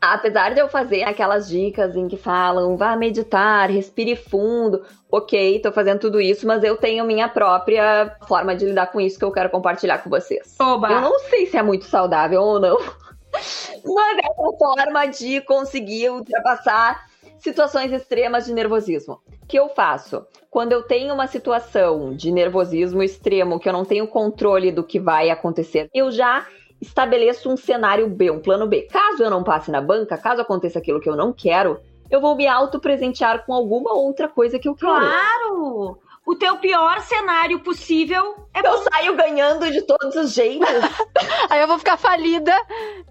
Apesar 0.00 0.52
de 0.52 0.60
eu 0.60 0.68
fazer 0.68 1.04
aquelas 1.04 1.48
dicas 1.48 1.94
em 1.94 2.08
que 2.08 2.16
falam, 2.16 2.76
vá 2.76 2.96
meditar, 2.96 3.70
respire 3.70 4.16
fundo, 4.16 4.84
ok, 5.08 5.60
tô 5.60 5.70
fazendo 5.70 6.00
tudo 6.00 6.20
isso, 6.20 6.44
mas 6.44 6.64
eu 6.64 6.76
tenho 6.76 7.04
minha 7.04 7.28
própria 7.28 8.16
forma 8.26 8.56
de 8.56 8.64
lidar 8.64 8.88
com 8.88 9.00
isso 9.00 9.16
que 9.16 9.24
eu 9.24 9.30
quero 9.30 9.48
compartilhar 9.48 9.98
com 9.98 10.10
vocês. 10.10 10.56
Oba! 10.58 10.90
Eu 10.90 11.00
não 11.02 11.20
sei 11.20 11.46
se 11.46 11.56
é 11.56 11.62
muito 11.62 11.84
saudável 11.84 12.42
ou 12.42 12.58
não, 12.58 12.78
mas 13.30 14.18
é 14.24 14.40
uma 14.40 14.58
forma 14.58 15.06
de 15.06 15.40
conseguir 15.42 16.10
ultrapassar 16.10 17.11
situações 17.42 17.92
extremas 17.92 18.46
de 18.46 18.52
nervosismo. 18.52 19.20
O 19.42 19.46
que 19.46 19.58
eu 19.58 19.68
faço? 19.68 20.24
Quando 20.48 20.72
eu 20.72 20.82
tenho 20.82 21.12
uma 21.12 21.26
situação 21.26 22.14
de 22.14 22.30
nervosismo 22.30 23.02
extremo, 23.02 23.58
que 23.58 23.68
eu 23.68 23.72
não 23.72 23.84
tenho 23.84 24.06
controle 24.06 24.70
do 24.70 24.84
que 24.84 25.00
vai 25.00 25.28
acontecer, 25.28 25.90
eu 25.92 26.10
já 26.10 26.46
estabeleço 26.80 27.50
um 27.50 27.56
cenário 27.56 28.08
B, 28.08 28.30
um 28.30 28.40
plano 28.40 28.66
B. 28.66 28.82
Caso 28.82 29.22
eu 29.22 29.30
não 29.30 29.42
passe 29.42 29.70
na 29.70 29.80
banca, 29.80 30.16
caso 30.16 30.40
aconteça 30.40 30.78
aquilo 30.78 31.00
que 31.00 31.08
eu 31.08 31.16
não 31.16 31.32
quero, 31.32 31.80
eu 32.10 32.20
vou 32.20 32.36
me 32.36 32.46
auto-presentear 32.46 33.44
com 33.44 33.52
alguma 33.52 33.92
outra 33.92 34.28
coisa 34.28 34.58
que 34.58 34.68
eu 34.68 34.74
quero. 34.74 34.92
Claro! 34.92 35.98
O 36.24 36.36
teu 36.36 36.56
pior 36.58 37.00
cenário 37.00 37.60
possível 37.60 38.41
é 38.54 38.66
Eu 38.66 38.78
saio 38.78 39.16
ganhando 39.16 39.70
de 39.70 39.82
todos 39.82 40.14
os 40.14 40.32
jeitos. 40.32 40.68
Aí 41.48 41.60
eu 41.60 41.66
vou 41.66 41.78
ficar 41.78 41.96
falida 41.96 42.52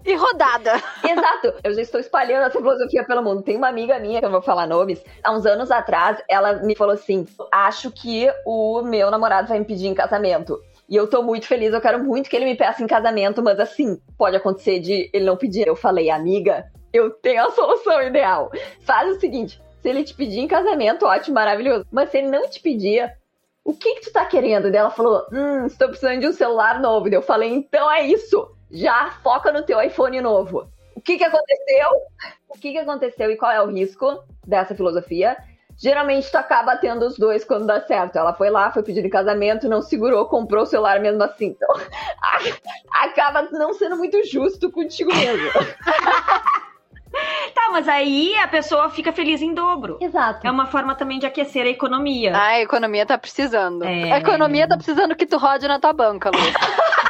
e 0.04 0.14
rodada. 0.14 0.72
Exato. 1.02 1.54
Eu 1.62 1.74
já 1.74 1.82
estou 1.82 2.00
espalhando 2.00 2.46
essa 2.46 2.58
filosofia 2.58 3.04
pelo 3.04 3.22
mundo. 3.22 3.42
Tem 3.42 3.56
uma 3.56 3.68
amiga 3.68 3.98
minha, 3.98 4.20
que 4.20 4.26
eu 4.26 4.30
vou 4.30 4.42
falar 4.42 4.66
nomes, 4.66 5.02
há 5.22 5.32
uns 5.32 5.44
anos 5.46 5.70
atrás, 5.70 6.22
ela 6.28 6.54
me 6.54 6.76
falou 6.76 6.94
assim: 6.94 7.26
acho 7.50 7.90
que 7.90 8.30
o 8.46 8.82
meu 8.82 9.10
namorado 9.10 9.48
vai 9.48 9.58
me 9.58 9.64
pedir 9.64 9.88
em 9.88 9.94
casamento. 9.94 10.58
E 10.88 10.96
eu 10.96 11.08
tô 11.08 11.22
muito 11.22 11.46
feliz, 11.46 11.72
eu 11.72 11.80
quero 11.80 12.02
muito 12.02 12.28
que 12.28 12.36
ele 12.36 12.44
me 12.44 12.54
peça 12.54 12.82
em 12.82 12.86
casamento, 12.86 13.42
mas 13.42 13.58
assim, 13.58 13.98
pode 14.18 14.36
acontecer 14.36 14.78
de 14.78 15.08
ele 15.12 15.24
não 15.24 15.36
pedir. 15.36 15.66
Eu 15.66 15.74
falei, 15.74 16.10
amiga, 16.10 16.66
eu 16.92 17.10
tenho 17.10 17.46
a 17.46 17.50
solução 17.50 18.02
ideal. 18.02 18.50
Faz 18.80 19.16
o 19.16 19.20
seguinte: 19.20 19.60
se 19.80 19.88
ele 19.88 20.04
te 20.04 20.14
pedir 20.14 20.40
em 20.40 20.46
casamento, 20.46 21.06
ótimo, 21.06 21.34
maravilhoso. 21.34 21.86
Mas 21.90 22.10
se 22.10 22.18
ele 22.18 22.28
não 22.28 22.48
te 22.48 22.60
pedir, 22.60 23.10
o 23.64 23.74
que 23.74 23.94
que 23.94 24.00
tu 24.02 24.12
tá 24.12 24.24
querendo? 24.26 24.68
E 24.68 24.76
ela 24.76 24.90
falou, 24.90 25.26
hum, 25.32 25.66
estou 25.66 25.88
precisando 25.88 26.20
de 26.20 26.26
um 26.26 26.32
celular 26.32 26.80
novo. 26.80 27.08
E 27.08 27.14
eu 27.14 27.22
falei, 27.22 27.50
então 27.50 27.90
é 27.90 28.06
isso. 28.06 28.50
Já 28.70 29.10
foca 29.22 29.52
no 29.52 29.62
teu 29.62 29.80
iPhone 29.80 30.20
novo. 30.20 30.68
O 30.94 31.00
que 31.00 31.16
que 31.16 31.24
aconteceu? 31.24 31.88
O 32.48 32.58
que 32.58 32.72
que 32.72 32.78
aconteceu 32.78 33.30
e 33.30 33.36
qual 33.36 33.52
é 33.52 33.62
o 33.62 33.70
risco 33.70 34.22
dessa 34.46 34.74
filosofia? 34.74 35.36
Geralmente 35.76 36.30
tu 36.30 36.36
acaba 36.36 36.76
tendo 36.76 37.06
os 37.06 37.16
dois 37.16 37.44
quando 37.44 37.66
dá 37.66 37.80
certo. 37.80 38.16
Ela 38.16 38.34
foi 38.34 38.50
lá, 38.50 38.70
foi 38.70 38.82
pedir 38.82 39.04
em 39.04 39.10
casamento, 39.10 39.68
não 39.68 39.80
segurou, 39.80 40.26
comprou 40.26 40.64
o 40.64 40.66
celular 40.66 41.00
mesmo 41.00 41.22
assim. 41.22 41.46
Então, 41.46 41.68
acaba 42.92 43.42
não 43.52 43.72
sendo 43.72 43.96
muito 43.96 44.22
justo 44.24 44.70
contigo 44.70 45.14
mesmo. 45.14 45.50
Tá, 47.54 47.68
mas 47.70 47.86
aí 47.86 48.34
a 48.36 48.48
pessoa 48.48 48.88
fica 48.88 49.12
feliz 49.12 49.42
em 49.42 49.52
dobro. 49.52 49.98
Exato. 50.00 50.46
É 50.46 50.50
uma 50.50 50.66
forma 50.66 50.94
também 50.94 51.18
de 51.18 51.26
aquecer 51.26 51.66
a 51.66 51.68
economia. 51.68 52.32
A 52.34 52.60
economia 52.60 53.04
tá 53.04 53.18
precisando. 53.18 53.84
É. 53.84 54.12
A 54.12 54.18
economia 54.18 54.66
tá 54.66 54.76
precisando 54.76 55.14
que 55.14 55.26
tu 55.26 55.36
rode 55.36 55.68
na 55.68 55.78
tua 55.78 55.92
banca, 55.92 56.30
Lu. 56.30 56.38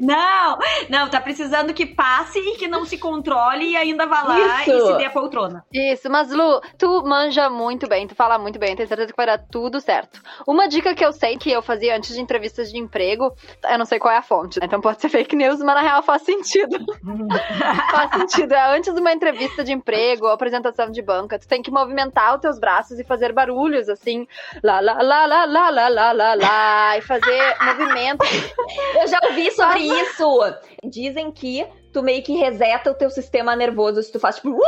Não, 0.00 0.58
não, 0.88 1.08
tá 1.08 1.20
precisando 1.20 1.72
que 1.72 1.86
passe 1.86 2.38
e 2.38 2.56
que 2.56 2.68
não 2.68 2.84
se 2.84 2.98
controle 2.98 3.70
e 3.70 3.76
ainda 3.76 4.06
vá 4.06 4.22
lá 4.22 4.62
Isso. 4.62 4.70
e 4.70 4.80
se 4.80 4.96
dê 4.98 5.04
a 5.06 5.10
poltrona. 5.10 5.64
Isso, 5.72 6.10
mas 6.10 6.30
Lu, 6.30 6.60
tu 6.78 7.02
manja 7.04 7.48
muito 7.48 7.88
bem, 7.88 8.06
tu 8.06 8.14
fala 8.14 8.38
muito 8.38 8.58
bem, 8.58 8.74
tenho 8.76 8.88
certeza 8.88 9.12
que 9.12 9.16
vai 9.16 9.26
dar 9.26 9.38
tudo 9.38 9.80
certo. 9.80 10.20
Uma 10.46 10.68
dica 10.68 10.94
que 10.94 11.04
eu 11.04 11.12
sei 11.12 11.36
que 11.36 11.50
eu 11.50 11.62
fazia 11.62 11.96
antes 11.96 12.14
de 12.14 12.20
entrevistas 12.20 12.70
de 12.70 12.78
emprego, 12.78 13.32
eu 13.68 13.78
não 13.78 13.84
sei 13.84 13.98
qual 13.98 14.12
é 14.12 14.18
a 14.18 14.22
fonte, 14.22 14.60
né? 14.60 14.66
então 14.66 14.80
pode 14.80 15.00
ser 15.00 15.08
fake 15.08 15.36
news, 15.36 15.60
mas 15.60 15.74
na 15.74 15.82
real 15.82 16.02
faz 16.02 16.22
sentido. 16.22 16.78
faz 17.90 18.10
sentido. 18.12 18.52
É 18.52 18.76
antes 18.76 18.92
de 18.92 19.00
uma 19.00 19.12
entrevista 19.12 19.62
de 19.62 19.72
emprego 19.72 20.26
ou 20.26 20.32
apresentação 20.32 20.90
de 20.90 21.02
banca, 21.02 21.38
tu 21.38 21.46
tem 21.46 21.62
que 21.62 21.70
movimentar 21.70 22.34
os 22.34 22.40
teus 22.40 22.58
braços 22.58 22.98
e 22.98 23.04
fazer 23.04 23.32
barulhos 23.32 23.88
assim, 23.88 24.26
lá, 24.62 24.80
lá, 24.80 25.00
lá, 25.00 25.26
lá, 25.26 25.44
lá, 25.44 25.70
lá, 25.70 25.88
lá, 25.88 26.12
lá, 26.12 26.34
lá, 26.34 26.98
e 26.98 27.00
fazer 27.02 27.56
movimentos. 27.60 28.28
Eu 29.00 29.08
já 29.08 29.18
ouvi 29.24 29.50
sobre 29.66 30.00
isso. 30.00 30.54
Dizem 30.84 31.30
que 31.32 31.66
tu 31.92 32.02
meio 32.02 32.22
que 32.22 32.34
reseta 32.34 32.90
o 32.90 32.94
teu 32.94 33.10
sistema 33.10 33.54
nervoso 33.56 34.02
se 34.02 34.10
tu 34.12 34.18
faz 34.20 34.36
tipo. 34.36 34.50
"Uh!" 34.50 34.60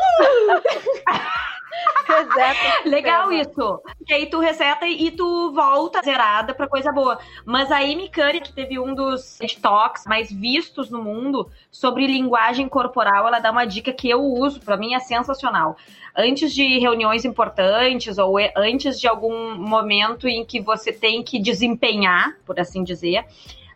Reseta. 2.07 2.83
Legal 2.88 3.33
isso. 3.33 3.81
Que 4.07 4.15
aí 4.15 4.26
tu 4.26 4.38
reseta 4.38 4.87
e 4.87 5.11
tu 5.11 5.53
volta 5.53 6.00
zerada 6.03 6.55
pra 6.55 6.69
coisa 6.69 6.93
boa. 6.93 7.19
Mas 7.45 7.71
a 7.71 7.79
Amy 7.79 8.09
Curry, 8.09 8.41
que 8.41 8.53
teve 8.53 8.79
um 8.79 8.95
dos 8.95 9.37
TikToks 9.38 10.05
mais 10.07 10.31
vistos 10.31 10.88
no 10.91 11.03
mundo 11.03 11.50
sobre 11.71 12.07
linguagem 12.07 12.69
corporal, 12.69 13.26
ela 13.26 13.41
dá 13.41 13.50
uma 13.50 13.65
dica 13.67 13.93
que 13.93 14.09
eu 14.09 14.23
uso, 14.23 14.61
pra 14.61 14.76
mim 14.76 14.95
é 14.95 15.00
sensacional. 15.00 15.76
Antes 16.17 16.55
de 16.55 16.79
reuniões 16.79 17.25
importantes 17.25 18.17
ou 18.19 18.38
e- 18.41 18.53
antes 18.57 18.99
de 19.00 19.07
algum 19.09 19.55
momento 19.57 20.26
em 20.29 20.45
que 20.45 20.61
você 20.61 20.93
tem 20.93 21.23
que 21.23 21.38
desempenhar, 21.41 22.37
por 22.47 22.59
assim 22.59 22.83
dizer, 22.85 23.26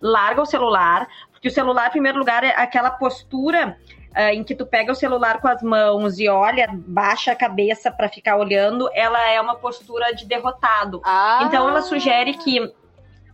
larga 0.01 0.43
o 0.43 0.47
celular, 0.47 1.07
porque 1.33 1.49
o 1.49 1.51
celular, 1.51 1.89
em 1.89 1.91
primeiro 1.91 2.19
lugar, 2.19 2.43
é 2.45 2.55
aquela 2.57 2.91
postura 2.91 3.77
ah, 4.15 4.35
em 4.35 4.43
que 4.43 4.55
tu 4.55 4.67
pega 4.67 4.93
o 4.93 4.95
celular 4.95 5.41
com 5.41 5.49
as 5.49 5.63
mãos 5.63 6.19
e 6.19 6.29
olha, 6.29 6.69
baixa 6.73 7.33
a 7.33 7.37
cabeça 7.37 7.91
pra 7.91 8.09
ficar 8.09 8.37
olhando, 8.37 8.91
ela 8.95 9.21
é 9.29 9.41
uma 9.41 9.55
postura 9.57 10.13
de 10.15 10.27
derrotado. 10.27 11.01
Ah. 11.05 11.41
Então 11.45 11.69
ela 11.69 11.83
sugere 11.83 12.35
que, 12.35 12.73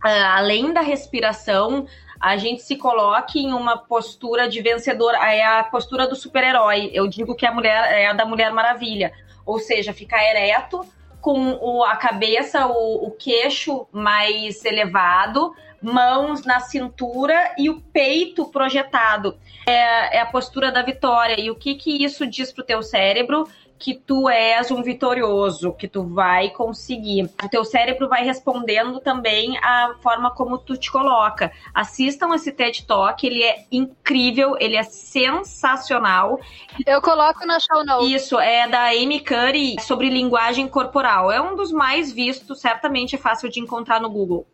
ah, 0.03 0.37
além 0.37 0.71
da 0.73 0.81
respiração, 0.81 1.85
a 2.19 2.35
gente 2.37 2.61
se 2.63 2.75
coloque 2.75 3.39
em 3.39 3.53
uma 3.53 3.77
postura 3.77 4.47
de 4.49 4.61
vencedor, 4.61 5.13
é 5.15 5.43
a 5.43 5.63
postura 5.63 6.07
do 6.07 6.15
super-herói. 6.15 6.89
Eu 6.93 7.07
digo 7.07 7.35
que 7.35 7.45
a 7.45 7.51
mulher 7.51 7.91
é 7.93 8.07
a 8.07 8.13
da 8.13 8.25
Mulher 8.25 8.51
Maravilha. 8.51 9.11
Ou 9.45 9.59
seja, 9.59 9.93
ficar 9.93 10.23
ereto, 10.23 10.81
com 11.21 11.57
o- 11.61 11.83
a 11.83 11.95
cabeça, 11.95 12.67
o, 12.67 13.07
o 13.07 13.11
queixo 13.11 13.87
mais 13.91 14.63
elevado, 14.65 15.53
mãos 15.81 16.43
na 16.43 16.59
cintura 16.59 17.53
e 17.57 17.69
o 17.69 17.81
peito 17.81 18.45
projetado. 18.45 19.37
É, 19.65 20.17
é 20.17 20.21
a 20.21 20.25
postura 20.25 20.71
da 20.71 20.81
vitória. 20.81 21.39
E 21.39 21.51
o 21.51 21.55
que, 21.55 21.75
que 21.75 22.03
isso 22.03 22.25
diz 22.25 22.51
pro 22.51 22.63
teu 22.63 22.81
cérebro? 22.81 23.47
Que 23.79 23.93
tu 23.93 24.27
és 24.27 24.71
um 24.71 24.81
vitorioso, 24.81 25.71
que 25.71 25.87
tu 25.87 26.03
vai 26.03 26.49
conseguir. 26.49 27.29
O 27.43 27.47
teu 27.47 27.63
cérebro 27.63 28.09
vai 28.09 28.23
respondendo 28.23 28.99
também 28.99 29.55
a 29.59 29.93
forma 30.01 30.31
como 30.31 30.57
tu 30.57 30.75
te 30.75 30.91
coloca. 30.91 31.51
Assistam 31.75 32.33
esse 32.33 32.51
TED 32.51 32.87
Talk, 32.87 33.25
ele 33.25 33.43
é 33.43 33.65
incrível, 33.71 34.55
ele 34.59 34.75
é 34.75 34.81
sensacional. 34.81 36.39
Eu 36.87 36.99
coloco 37.03 37.45
na 37.45 37.59
show 37.59 37.85
notes. 37.85 38.09
Isso, 38.09 38.39
é 38.39 38.67
da 38.67 38.87
Amy 38.87 39.19
Curry 39.19 39.75
sobre 39.81 40.09
linguagem 40.09 40.67
corporal. 40.67 41.31
É 41.31 41.39
um 41.39 41.55
dos 41.55 41.71
mais 41.71 42.11
vistos, 42.11 42.59
certamente 42.59 43.13
é 43.13 43.19
fácil 43.19 43.47
de 43.47 43.59
encontrar 43.59 44.01
no 44.01 44.09
Google. 44.09 44.47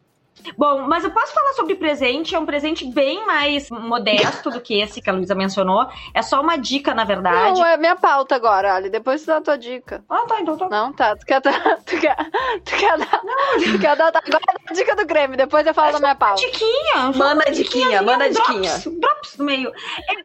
Bom, 0.58 0.82
mas 0.88 1.04
eu 1.04 1.12
posso 1.12 1.34
falar 1.34 1.54
sobre 1.54 1.76
presente, 1.76 2.36
é 2.36 2.40
um 2.40 2.46
presente 2.46 2.86
bem 2.86 3.26
mais 3.26 3.70
modesto 3.70 4.50
do 4.50 4.60
que 4.60 4.80
esse 4.80 5.02
que 5.02 5.10
a 5.10 5.14
Luísa 5.14 5.34
mencionou. 5.34 5.88
É 6.14 6.22
só 6.22 6.42
uma 6.42 6.58
dica, 6.58 6.94
na 6.94 7.04
verdade. 7.04 7.60
Não, 7.60 7.66
é 7.66 7.78
minha 7.78 7.96
pauta 7.96 8.36
agora, 8.36 8.74
Ali. 8.74 8.90
Depois 8.90 9.22
tu 9.22 9.28
dá 9.28 9.38
a 9.38 9.42
tua 9.42 9.58
dica. 9.58 10.04
Ah, 10.10 10.26
tá, 10.28 10.42
então 10.42 10.58
tá. 10.58 10.68
Não, 10.70 10.92
tá. 10.92 11.16
Tu 11.16 11.26
quer 11.26 11.42
dar. 11.42 11.54
Tu 11.86 12.00
quer, 12.00 12.16
tu 12.64 12.76
quer 12.76 12.98
dar. 12.98 13.22
Tu 13.64 13.80
quer 13.80 13.96
dar. 13.96 14.08
Agora 14.08 14.24
dá 14.30 14.70
a 14.70 14.74
dica 14.74 14.96
do 14.96 15.06
creme, 15.06 15.38
depois 15.38 15.66
eu 15.66 15.74
falo 15.74 15.94
da 15.94 16.00
minha 16.00 16.16
pauta. 16.16 16.42
Diquinha, 16.42 17.12
Manda 17.16 17.52
diquinha, 17.52 18.02
manda 18.02 18.30
drops, 18.30 18.48
diquinha. 18.48 19.00
Drops 19.00 19.38
no 19.38 19.46
meio. 19.46 19.72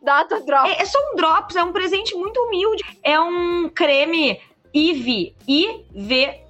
Dá 0.03 0.21
a 0.21 0.25
tua 0.25 0.41
drop. 0.41 0.69
É, 0.69 0.83
é 0.83 0.85
só 0.85 0.99
um 1.13 1.17
drops, 1.17 1.57
é 1.57 1.63
um 1.63 1.73
presente 1.73 2.15
muito 2.15 2.39
humilde. 2.41 2.85
É 3.03 3.21
um 3.21 3.69
creme 3.69 4.41
IV, 4.73 5.35
I-V-Y, 5.47 6.45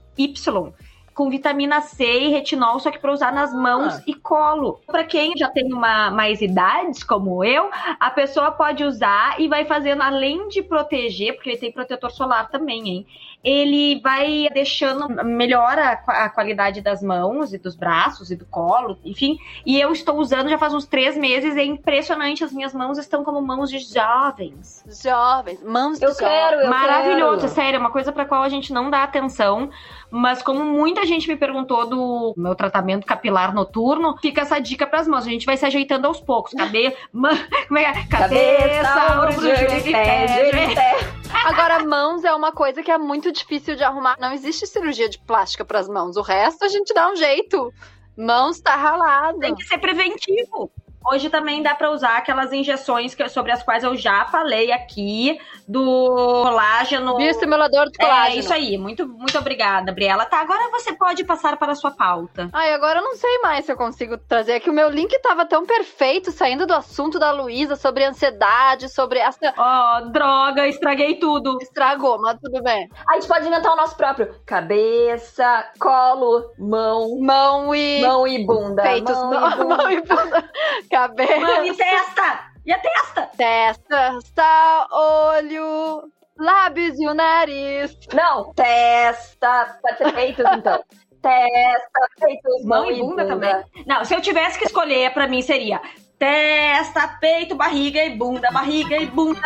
com 1.19 1.29
vitamina 1.29 1.81
C 1.81 2.05
e 2.05 2.29
retinol, 2.29 2.79
só 2.79 2.93
que 2.93 2.99
para 3.01 3.13
usar 3.13 3.33
nas 3.33 3.53
mãos 3.53 3.97
Ah. 3.97 4.03
e 4.07 4.15
colo. 4.15 4.81
Para 4.87 5.03
quem 5.03 5.33
já 5.37 5.49
tem 5.49 5.73
uma 5.73 6.13
mais 6.13 6.41
idade, 6.41 7.05
como 7.05 7.43
eu, 7.43 7.69
a 7.99 8.09
pessoa 8.09 8.53
pode 8.53 8.85
usar 8.85 9.35
e 9.41 9.49
vai 9.49 9.65
fazendo, 9.65 10.01
além 10.01 10.47
de 10.47 10.63
proteger, 10.63 11.35
porque 11.35 11.51
ele 11.51 11.59
tem 11.59 11.73
protetor 11.73 12.13
solar 12.13 12.49
também, 12.51 12.89
hein? 12.89 13.07
Ele 13.43 14.01
vai 14.03 14.49
deixando, 14.53 15.09
melhora 15.25 15.91
a 15.91 15.97
qua- 15.97 16.25
a 16.25 16.29
qualidade 16.29 16.81
das 16.81 17.01
mãos 17.03 17.53
e 17.55 17.59
dos 17.59 17.77
braços 17.77 18.31
e 18.33 18.37
do 18.37 18.45
colo, 18.45 18.99
enfim. 19.05 19.39
E 19.65 19.81
eu 19.81 19.93
estou 19.93 20.17
usando 20.17 20.49
já 20.49 20.59
faz 20.59 20.75
uns 20.75 20.87
três 20.87 21.17
meses, 21.17 21.57
é 21.57 21.65
impressionante, 21.65 22.43
as 22.43 22.53
minhas 22.53 22.75
mãos 22.75 22.99
estão 22.99 23.23
como 23.23 23.41
mãos 23.41 23.71
de 23.71 23.79
jovens. 23.79 24.85
Jovens, 25.03 25.63
mãos 25.63 25.99
de 25.99 26.05
Eu 26.05 26.11
jovens. 26.11 26.29
quero, 26.29 26.61
eu 26.63 26.69
Maravilhoso, 26.71 27.41
quero. 27.43 27.53
sério, 27.53 27.77
é 27.77 27.81
uma 27.81 27.91
coisa 27.93 28.11
pra 28.13 28.25
qual 28.25 28.43
a 28.43 28.49
gente 28.49 28.73
não 28.73 28.91
dá 28.91 29.05
atenção, 29.05 29.71
mas 30.11 30.43
como 30.43 30.65
muita 30.65 31.07
gente 31.07 31.29
me 31.29 31.37
perguntou 31.37 31.87
do 31.87 32.35
meu 32.37 32.55
tratamento 32.57 33.07
capilar 33.07 33.55
noturno, 33.55 34.17
fica 34.21 34.41
essa 34.41 34.59
dica 34.59 34.87
pras 34.87 35.07
mãos. 35.07 35.25
A 35.27 35.31
gente 35.31 35.47
vai 35.47 35.57
se 35.57 35.65
ajeitando 35.65 36.07
aos 36.09 36.21
poucos. 36.21 36.53
Cabelo, 36.55 36.93
como 37.13 37.79
é? 37.79 37.93
que 37.93 37.99
é? 37.99 38.05
Cabeça, 38.07 39.21
ombro, 39.21 39.33
joelho 39.33 39.77
e 39.87 39.93
pé, 39.93 40.27
joelho. 40.27 41.18
Agora, 41.45 41.85
mãos 41.85 42.25
é 42.25 42.35
uma 42.35 42.53
coisa 42.53 42.83
que 42.83 42.91
é 42.91 42.99
muito 42.99 43.31
difícil 43.33 43.77
de 43.77 43.85
arrumar. 43.85 44.17
Não 44.19 44.33
existe 44.33 44.67
cirurgia 44.67 45.09
de 45.09 45.19
plástica 45.19 45.65
pras 45.65 45.89
mãos. 45.89 46.17
O 46.17 46.23
resto 46.23 46.65
a 46.65 46.69
gente 46.69 46.93
dá 46.93 47.11
um 47.11 47.17
jeito. 47.17 47.73
Mãos 48.17 48.61
tá 48.61 48.75
ralado. 48.75 49.39
Tem 49.39 49.55
que 49.55 49.65
ser 49.65 49.79
preventivo. 49.79 50.71
Hoje 51.11 51.31
também 51.31 51.63
dá 51.63 51.75
para 51.75 51.91
usar 51.91 52.19
aquelas 52.19 52.53
injeções 52.53 53.15
que, 53.15 53.27
sobre 53.29 53.51
as 53.51 53.63
quais 53.63 53.83
eu 53.83 53.97
já 53.97 54.27
falei 54.27 54.71
aqui, 54.71 55.39
do 55.67 56.43
colágeno. 56.43 57.17
Bioestimulador 57.17 57.91
de 57.91 57.99
colágeno. 57.99 58.37
É 58.37 58.39
isso 58.39 58.53
aí. 58.53 58.77
Muito, 58.77 59.09
muito 59.09 59.37
obrigada, 59.39 59.93
Briela. 59.93 60.27
Tá, 60.27 60.41
agora 60.41 60.71
você 60.71 60.93
pode 60.95 61.25
passar 61.25 61.57
para 61.57 61.73
a 61.73 61.75
sua 61.75 61.91
pauta. 61.91 62.49
Ai, 62.53 62.73
agora 62.73 63.01
eu 63.01 63.05
não 63.05 63.15
sei 63.15 63.39
mais 63.39 63.65
se 63.65 63.73
eu 63.73 63.77
consigo 63.77 64.19
trazer. 64.19 64.53
É 64.53 64.61
que 64.61 64.71
o 64.71 64.73
meu 64.73 64.91
link 64.91 65.19
tava 65.21 65.47
tão 65.47 65.65
perfeito, 65.65 66.31
saindo 66.31 66.67
do 66.67 66.75
assunto 66.75 67.19
da 67.19 67.31
Luísa 67.31 67.77
sobre 67.77 68.05
ansiedade, 68.05 68.89
sobre 68.89 69.19
essa. 69.19 69.55
Ó, 69.57 69.99
oh, 69.99 70.11
droga, 70.11 70.67
estraguei 70.67 71.17
tudo. 71.17 71.59
Estragou, 71.61 72.19
mas 72.21 72.39
tudo 72.41 72.63
bem. 72.63 72.89
A 73.09 73.15
gente 73.15 73.29
pode 73.29 73.47
inventar 73.47 73.73
o 73.73 73.77
nosso 73.77 73.97
próprio. 73.97 74.35
Cabeça, 74.47 75.71
colo, 75.79 76.51
mão. 76.59 77.19
Mão 77.21 77.75
e. 77.75 78.01
Mão 78.03 78.27
e 78.27 78.45
bunda. 78.45 78.83
Peitos, 78.83 79.17
mão, 79.17 79.31
mão, 79.31 79.51
e 79.51 79.57
bunda. 79.57 79.77
mão 79.77 79.91
e 79.91 80.01
bunda. 80.01 80.51
Cabeça. 80.99 81.39
Mão 81.39 81.65
e 81.65 81.77
testa! 81.77 82.51
E 82.67 82.73
a 82.73 82.79
testa? 82.81 83.31
Testa, 83.37 84.89
olho, 84.91 86.11
lábios 86.37 86.99
e 86.99 87.07
o 87.07 87.15
nariz. 87.15 87.97
Não, 88.13 88.53
testa. 88.53 89.79
Pode 89.81 89.99
ser 89.99 90.13
peitos, 90.13 90.45
então. 90.57 90.83
Testa, 91.21 92.09
peitos, 92.21 92.65
mão, 92.65 92.83
Mão 92.83 92.93
e 92.93 93.01
bunda 93.01 93.27
também. 93.27 93.53
Não, 93.87 94.05
se 94.05 94.15
eu 94.15 94.21
tivesse 94.21 94.57
que 94.57 94.67
escolher, 94.67 95.13
pra 95.13 95.27
mim 95.27 95.43
seria 95.43 95.81
testa, 96.17 97.09
peito, 97.21 97.57
barriga 97.57 98.05
e 98.05 98.17
bunda, 98.17 98.49
barriga 98.53 98.97
e 98.97 99.07
bunda. 99.07 99.41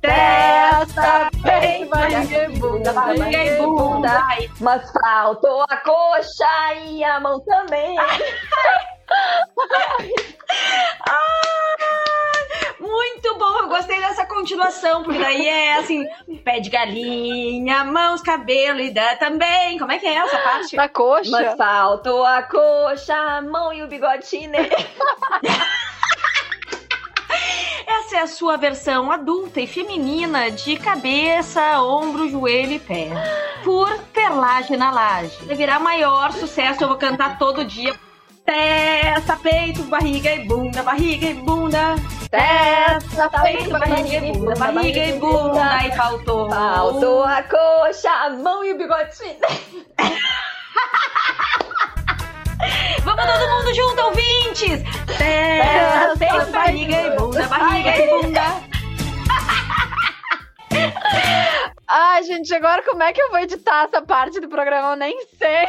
Testa, 0.00 1.28
peito, 1.42 1.90
barriga 1.90 2.44
e 2.44 2.48
bunda, 2.56 2.92
barriga 2.92 3.44
e 3.44 3.56
bunda. 3.56 4.26
Mas 4.60 4.92
faltou 4.92 5.64
a 5.68 5.76
coxa 5.78 6.74
e 6.86 7.02
a 7.02 7.18
mão 7.18 7.40
também. 7.40 7.96
Ah, 11.10 12.76
muito 12.78 13.36
bom, 13.38 13.58
eu 13.60 13.68
gostei 13.68 13.98
dessa 14.00 14.24
continuação, 14.26 15.02
porque 15.02 15.18
daí 15.18 15.46
é 15.46 15.78
assim, 15.78 16.06
pé 16.44 16.60
de 16.60 16.70
galinha, 16.70 17.84
mãos, 17.84 18.20
cabelo 18.22 18.80
e 18.80 18.90
dá 18.90 19.16
também. 19.16 19.78
Como 19.78 19.92
é 19.92 19.98
que 19.98 20.06
é 20.06 20.14
essa 20.14 20.38
parte? 20.38 20.76
Na 20.76 20.88
coxa. 20.88 21.30
Mas 21.30 21.56
faltou 21.56 22.24
a 22.24 22.42
coxa, 22.42 23.14
a 23.14 23.42
mão 23.42 23.72
e 23.72 23.82
o 23.82 23.88
bigodinho. 23.88 24.50
né? 24.50 24.68
Essa 27.86 28.16
é 28.18 28.20
a 28.20 28.26
sua 28.26 28.56
versão 28.56 29.10
adulta 29.10 29.60
e 29.60 29.66
feminina 29.66 30.50
de 30.50 30.76
cabeça, 30.76 31.80
ombro, 31.82 32.28
joelho 32.28 32.72
e 32.72 32.78
pé. 32.78 33.08
Por 33.64 33.88
Perlage 34.12 34.76
na 34.76 34.90
Laje. 34.90 35.36
Vai 35.44 35.56
virar 35.56 35.78
maior 35.80 36.32
sucesso, 36.32 36.82
eu 36.84 36.88
vou 36.88 36.96
cantar 36.96 37.38
todo 37.38 37.64
dia. 37.64 37.94
Testa, 38.44 39.36
peito, 39.36 39.82
barriga 39.84 40.32
e 40.32 40.44
bunda, 40.44 40.82
barriga 40.82 41.26
e 41.26 41.34
bunda. 41.34 41.94
Testa, 42.30 43.28
peito, 43.42 43.70
barriga 43.70 44.16
e 44.16 44.32
bunda, 44.32 44.54
barriga 44.56 45.04
e 45.04 45.12
bunda. 45.18 45.86
E 45.86 45.92
faltou. 45.92 46.50
Faltou 46.50 47.24
a 47.24 47.42
coxa, 47.42 48.10
a 48.10 48.30
mão 48.30 48.64
e 48.64 48.72
o 48.72 48.78
bigodinho. 48.78 49.36
Vamos 53.04 53.24
todo 53.24 53.48
mundo 53.48 53.74
junto, 53.74 54.02
ouvintes! 54.02 54.82
Testa, 55.16 56.14
peito, 56.18 56.50
barriga 56.52 57.00
e 57.00 57.16
bunda, 57.16 57.46
barriga 57.48 57.96
e 57.96 58.06
bunda. 58.08 58.40
Ai, 61.88 62.22
gente, 62.22 62.54
agora 62.54 62.82
como 62.84 63.02
é 63.02 63.12
que 63.12 63.20
eu 63.20 63.30
vou 63.30 63.40
editar 63.40 63.84
essa 63.84 64.00
parte 64.02 64.38
do 64.40 64.48
programa? 64.48 64.92
Eu 64.92 64.96
nem 64.96 65.26
sei. 65.26 65.66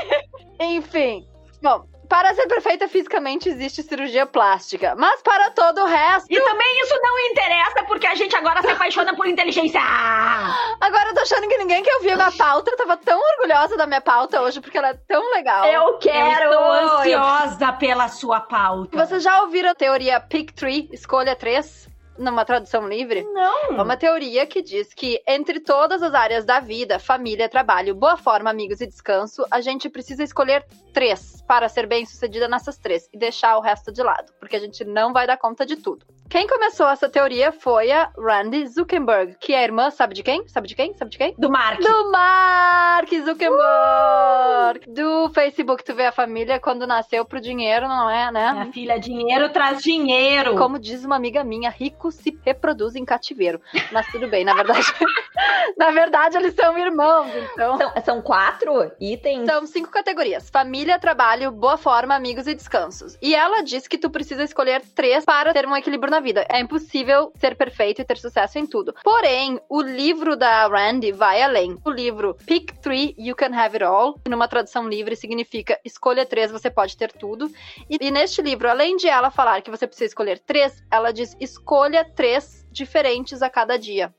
Enfim. 0.60 1.26
Bom, 1.64 1.86
para 2.12 2.36
ser 2.36 2.46
perfeita 2.46 2.90
fisicamente 2.90 3.48
existe 3.48 3.82
cirurgia 3.82 4.26
plástica, 4.26 4.94
mas 4.98 5.22
para 5.22 5.50
todo 5.52 5.80
o 5.80 5.86
resto. 5.86 6.28
E 6.30 6.42
também 6.42 6.82
isso 6.82 6.94
não 7.02 7.20
interessa 7.32 7.84
porque 7.84 8.06
a 8.06 8.14
gente 8.16 8.36
agora 8.36 8.62
se 8.62 8.68
apaixona 8.68 9.16
por 9.16 9.26
inteligência. 9.28 9.80
Agora 10.82 11.10
eu 11.10 11.14
tô 11.14 11.22
achando 11.22 11.48
que 11.48 11.58
ninguém 11.58 11.82
quer 11.82 11.96
ouvir 11.96 12.12
a 12.12 12.16
minha 12.18 12.32
pauta. 12.34 12.72
Eu 12.72 12.76
tava 12.76 12.98
tão 12.98 13.18
orgulhosa 13.18 13.78
da 13.78 13.88
minha 13.88 14.02
pauta 14.02 14.42
hoje 14.42 14.60
porque 14.60 14.78
ela 14.78 14.90
é 14.90 14.94
tão 15.08 15.32
legal. 15.32 15.64
Eu 15.66 16.00
quero! 16.00 16.52
Eu 16.52 16.52
estou 16.52 16.72
ansiosa 16.74 17.72
pela 17.74 18.10
sua 18.10 18.42
pauta. 18.42 18.98
Vocês 18.98 19.24
já 19.24 19.44
ouviram 19.44 19.70
a 19.70 19.76
teoria 19.76 20.20
Pick 20.20 20.52
3, 20.52 20.92
escolha 20.92 21.34
3? 21.34 21.91
Numa 22.22 22.46
tradução 22.46 22.88
livre? 22.88 23.24
Não. 23.24 23.80
É 23.80 23.82
uma 23.82 23.98
teoria 23.98 24.46
que 24.46 24.62
diz 24.62 24.94
que 24.94 25.20
entre 25.28 25.60
todas 25.60 26.04
as 26.04 26.14
áreas 26.14 26.46
da 26.46 26.60
vida, 26.60 27.00
família, 27.00 27.50
trabalho, 27.50 27.96
boa 27.96 28.16
forma, 28.16 28.48
amigos 28.48 28.80
e 28.80 28.86
descanso, 28.86 29.44
a 29.50 29.60
gente 29.60 29.90
precisa 29.90 30.24
escolher 30.24 30.64
três 30.94 31.42
para 31.48 31.68
ser 31.68 31.88
bem 31.88 32.06
sucedida 32.06 32.48
nessas 32.48 32.78
três 32.78 33.10
e 33.12 33.18
deixar 33.18 33.58
o 33.58 33.62
resto 33.62 33.92
de 33.92 34.04
lado, 34.04 34.32
porque 34.40 34.56
a 34.56 34.60
gente 34.60 34.86
não 34.86 35.12
vai 35.12 35.26
dar 35.26 35.38
conta 35.38 35.66
de 35.66 35.78
tudo. 35.78 36.06
Quem 36.32 36.48
começou 36.48 36.88
essa 36.88 37.10
teoria 37.10 37.52
foi 37.52 37.92
a 37.92 38.10
Randy 38.18 38.66
Zuckerberg, 38.66 39.36
que 39.38 39.52
é 39.54 39.60
a 39.60 39.64
irmã, 39.64 39.92
sabe 39.92 40.14
de 40.14 40.24
quem? 40.24 40.48
Sabe 40.48 40.66
de 40.66 40.76
quem? 40.76 40.94
Sabe 40.94 41.12
de 41.12 41.18
quem? 41.18 41.36
Do 41.38 41.52
Mark. 41.52 41.82
Do 41.82 42.10
Mark 42.10 43.10
Zuckerberg! 43.10 44.90
Do 44.90 45.30
Facebook, 45.34 45.84
tu 45.84 45.94
vê 45.94 46.06
a 46.06 46.12
família 46.14 46.58
quando 46.58 46.88
nasceu 46.88 47.26
pro 47.26 47.42
dinheiro, 47.42 47.86
não 47.86 48.10
é, 48.10 48.32
né? 48.32 48.54
Minha 48.54 48.72
filha, 48.72 48.98
dinheiro 48.98 49.50
traz 49.50 49.82
dinheiro. 49.82 50.56
Como 50.56 50.80
diz 50.80 51.04
uma 51.04 51.18
amiga 51.18 51.44
minha, 51.44 51.70
ricos 51.70 52.16
se 52.16 52.40
reproduzem 52.46 53.02
em 53.02 53.06
cativeiro. 53.06 53.60
Mas 53.92 54.08
tudo 54.08 54.30
bem, 54.30 54.46
na 54.46 54.54
verdade. 54.54 54.86
na 55.78 55.92
verdade, 55.92 56.38
eles 56.38 56.54
são 56.54 56.78
irmãos, 56.78 57.30
então. 57.36 57.78
São, 57.78 57.94
são 58.06 58.22
quatro 58.22 58.90
itens. 59.02 59.46
São 59.46 59.66
cinco 59.66 59.92
categorias: 59.92 60.50
família, 60.50 60.98
trabalho, 60.98 61.52
boa 61.52 61.76
forma, 61.76 62.16
amigos 62.16 62.48
e 62.48 62.56
descansos. 62.56 63.18
E 63.22 63.36
ela 63.36 63.62
diz 63.64 63.86
que 63.86 63.98
tu 63.98 64.10
precisa 64.10 64.46
escolher 64.46 64.82
três 64.96 65.26
para 65.26 65.52
ter 65.52 65.68
um 65.68 65.76
equilíbrio 65.76 66.10
na 66.10 66.21
vida. 66.22 66.46
É 66.50 66.60
impossível 66.60 67.32
ser 67.36 67.56
perfeito 67.56 68.02
e 68.02 68.06
ter 68.06 68.18
sucesso 68.18 68.58
em 68.58 68.66
tudo. 68.66 68.94
Porém, 69.04 69.60
o 69.70 69.82
livro 69.82 70.36
da 70.36 70.68
Randy 70.68 71.12
vai 71.12 71.42
além. 71.42 71.78
O 71.86 71.90
livro 71.90 72.36
Pick 72.46 72.78
Three, 72.80 73.16
You 73.18 73.36
Can 73.36 73.54
Have 73.56 73.76
It 73.76 73.84
All, 73.84 74.20
que 74.24 74.30
numa 74.30 74.48
tradução 74.48 74.88
livre 74.88 75.16
significa 75.16 75.80
escolha 75.84 76.26
três, 76.26 76.52
você 76.52 76.70
pode 76.70 76.96
ter 76.96 77.12
tudo. 77.12 77.52
E, 77.90 77.98
e 78.00 78.12
neste 78.12 78.42
livro, 78.42 78.70
além 78.70 78.96
de 78.98 79.08
ela 79.08 79.32
falar 79.32 79.62
que 79.62 79.72
você 79.72 79.88
precisa 79.88 80.08
escolher 80.08 80.40
três, 80.40 80.84
ela 80.92 81.12
diz 81.12 81.36
escolha 81.40 82.06
três 82.06 82.66
diferentes 82.72 83.42
a 83.42 83.50
cada 83.50 83.78
dia. 83.78 84.14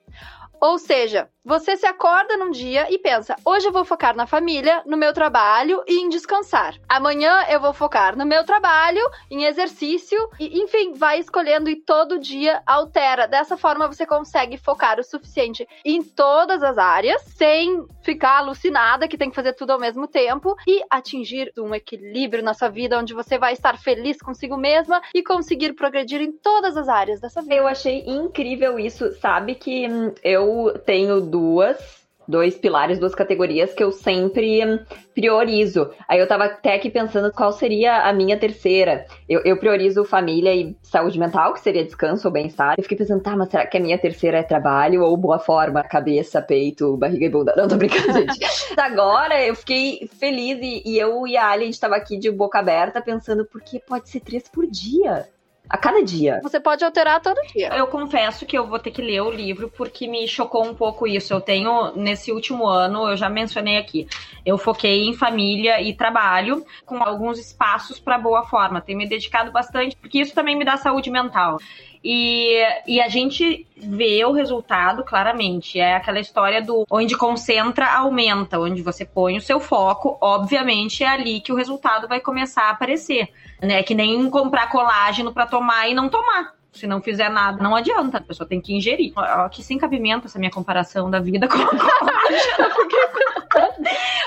Ou 0.62 0.79
seja, 0.79 1.29
você 1.44 1.77
se 1.77 1.85
acorda 1.85 2.37
num 2.37 2.53
dia 2.53 2.87
e 2.88 2.96
pensa: 2.96 3.35
hoje 3.44 3.66
eu 3.66 3.72
vou 3.72 3.85
focar 3.85 4.14
na 4.14 4.29
família, 4.29 4.81
no 4.87 4.96
meu 4.96 5.12
trabalho 5.12 5.83
e 5.88 5.98
em 5.98 6.09
descansar. 6.09 6.77
Amanhã 6.88 7.44
eu 7.51 7.61
vou 7.61 7.72
focar 7.72 8.16
no 8.16 8.25
meu 8.25 8.44
trabalho, 8.44 9.03
em 9.29 9.42
exercício, 9.42 10.16
e 10.38 10.62
enfim, 10.62 10.92
vai 10.92 11.18
escolhendo 11.18 11.68
e 11.68 11.75
todo 11.75 12.20
dia 12.20 12.62
altera. 12.64 13.27
Dessa 13.27 13.57
forma 13.57 13.88
você 13.88 14.07
consegue 14.07 14.57
focar 14.57 15.01
o 15.01 15.03
suficiente 15.03 15.66
em 15.85 16.01
todas 16.01 16.62
as 16.62 16.79
áreas, 16.79 17.20
sem 17.22 17.85
ficar 18.05 18.38
alucinada 18.38 19.09
que 19.09 19.18
tem 19.18 19.31
que 19.31 19.37
fazer 19.37 19.55
tudo 19.55 19.72
ao 19.72 19.81
mesmo 19.81 20.07
tempo 20.07 20.55
e 20.64 20.81
atingir 20.88 21.53
um 21.59 21.75
equilíbrio 21.75 22.42
na 22.42 22.55
sua 22.55 22.68
vida 22.68 22.98
onde 22.98 23.14
você 23.14 23.37
vai 23.37 23.53
estar 23.53 23.77
feliz 23.79 24.18
consigo 24.18 24.57
mesma 24.57 25.03
e 25.12 25.25
conseguir 25.25 25.72
progredir 25.72 26.20
em 26.20 26.31
todas 26.31 26.77
as 26.77 26.88
áreas 26.88 27.20
dessa 27.20 27.42
vida. 27.42 27.55
Eu 27.57 27.66
achei 27.66 28.05
incrível 28.07 28.79
isso, 28.79 29.12
sabe 29.14 29.57
que 29.57 29.88
hum, 29.88 30.14
eu 30.22 30.52
tenho 30.85 31.21
duas, 31.21 32.03
dois 32.27 32.57
pilares, 32.57 32.99
duas 32.99 33.15
categorias 33.15 33.75
que 33.75 33.83
eu 33.83 33.93
sempre 33.93 34.81
priorizo. 35.15 35.91
Aí 36.09 36.19
eu 36.19 36.27
tava 36.27 36.45
até 36.45 36.75
aqui 36.75 36.91
pensando 36.91 37.33
qual 37.33 37.53
seria 37.53 38.09
a 38.09 38.12
minha 38.12 38.38
terceira. 38.38 39.07
Eu, 39.29 39.41
eu 39.45 39.57
priorizo 39.57 40.05
família 40.05 40.55
e 40.55 40.77
saúde 40.83 41.19
mental, 41.19 41.53
que 41.53 41.61
seria 41.61 41.85
descanso 41.85 42.27
ou 42.27 42.33
bem-estar. 42.33 42.75
Eu 42.77 42.83
fiquei 42.83 42.97
pensando, 42.99 43.23
tá, 43.23 43.37
mas 43.37 43.51
será 43.51 43.67
que 43.67 43.77
a 43.77 43.81
minha 43.81 43.99
terceira 43.99 44.38
é 44.38 44.43
trabalho 44.43 45.03
ou 45.03 45.17
boa 45.17 45.38
forma? 45.38 45.83
Cabeça, 45.83 46.41
peito, 46.41 46.97
barriga 46.97 47.27
e 47.27 47.29
bunda. 47.29 47.55
Não, 47.57 47.69
tô 47.69 47.77
brincando, 47.77 48.12
gente. 48.12 48.41
Agora 48.79 49.45
eu 49.45 49.55
fiquei 49.55 50.09
feliz 50.19 50.59
e, 50.62 50.83
e 50.87 50.99
eu 50.99 51.27
e 51.27 51.37
a 51.37 51.49
Ali, 51.49 51.65
a 51.65 51.67
gente 51.67 51.81
tava 51.81 51.97
aqui 51.97 52.17
de 52.17 52.31
boca 52.31 52.59
aberta 52.59 53.01
pensando, 53.01 53.45
porque 53.45 53.79
pode 53.81 54.09
ser 54.09 54.21
três 54.21 54.49
por 54.49 54.67
dia. 54.67 55.27
A 55.73 55.79
cada 55.79 56.05
dia. 56.05 56.39
Você 56.43 56.61
pode 56.61 56.85
alterar 56.85 57.19
todo 57.23 57.41
dia. 57.47 57.75
Eu 57.75 57.87
confesso 57.87 58.45
que 58.45 58.59
eu 58.59 58.67
vou 58.67 58.79
ter 58.79 58.91
que 58.91 59.01
ler 59.01 59.23
o 59.23 59.31
livro 59.31 59.71
porque 59.75 60.07
me 60.07 60.29
chocou 60.29 60.67
um 60.67 60.75
pouco 60.75 61.07
isso. 61.07 61.33
Eu 61.33 61.41
tenho, 61.41 61.97
nesse 61.97 62.31
último 62.31 62.67
ano, 62.67 63.09
eu 63.09 63.17
já 63.17 63.31
mencionei 63.31 63.79
aqui, 63.79 64.07
eu 64.45 64.59
foquei 64.59 65.09
em 65.09 65.15
família 65.15 65.81
e 65.81 65.95
trabalho 65.95 66.63
com 66.85 67.03
alguns 67.03 67.39
espaços 67.39 67.99
para 67.99 68.19
boa 68.19 68.45
forma. 68.45 68.83
Tenho 68.83 68.99
me 68.99 69.09
dedicado 69.09 69.51
bastante 69.51 69.97
porque 69.97 70.21
isso 70.21 70.35
também 70.35 70.59
me 70.59 70.65
dá 70.65 70.77
saúde 70.77 71.11
mental. 71.11 71.57
E, 72.05 72.57
e 72.87 73.01
a 73.01 73.09
gente 73.09 73.67
vê 73.77 74.25
o 74.25 74.33
resultado 74.33 75.05
claramente. 75.05 75.79
É 75.79 75.95
aquela 75.95 76.19
história 76.19 76.61
do 76.61 76.85
onde 76.91 77.17
concentra, 77.17 77.93
aumenta. 77.93 78.59
Onde 78.59 78.83
você 78.83 79.05
põe 79.05 79.37
o 79.37 79.41
seu 79.41 79.61
foco, 79.61 80.19
obviamente 80.21 81.05
é 81.05 81.09
ali 81.09 81.41
que 81.41 81.53
o 81.53 81.57
resultado 81.57 82.09
vai 82.09 82.21
começar 82.21 82.65
a 82.65 82.71
aparecer. 82.71 83.29
Né? 83.61 83.83
Que 83.83 83.95
nem 83.95 84.29
comprar 84.31 84.69
colágeno 84.69 85.33
para 85.33 85.47
tomar 85.47 85.88
e 85.88 85.95
não 85.95 86.09
tomar. 86.09 86.55
Se 86.73 86.87
não 86.87 87.03
fizer 87.03 87.29
nada, 87.29 87.63
não 87.63 87.77
adianta. 87.77 88.19
A 88.19 88.21
pessoa 88.21 88.49
tem 88.49 88.61
que 88.61 88.75
ingerir. 88.75 89.13
Ó, 89.15 89.49
que 89.49 89.63
sem 89.63 89.77
cabimento 89.79 90.27
essa 90.27 90.39
minha 90.39 90.51
comparação 90.51 91.11
da 91.11 91.21
vida 91.21 91.47
com 91.49 91.59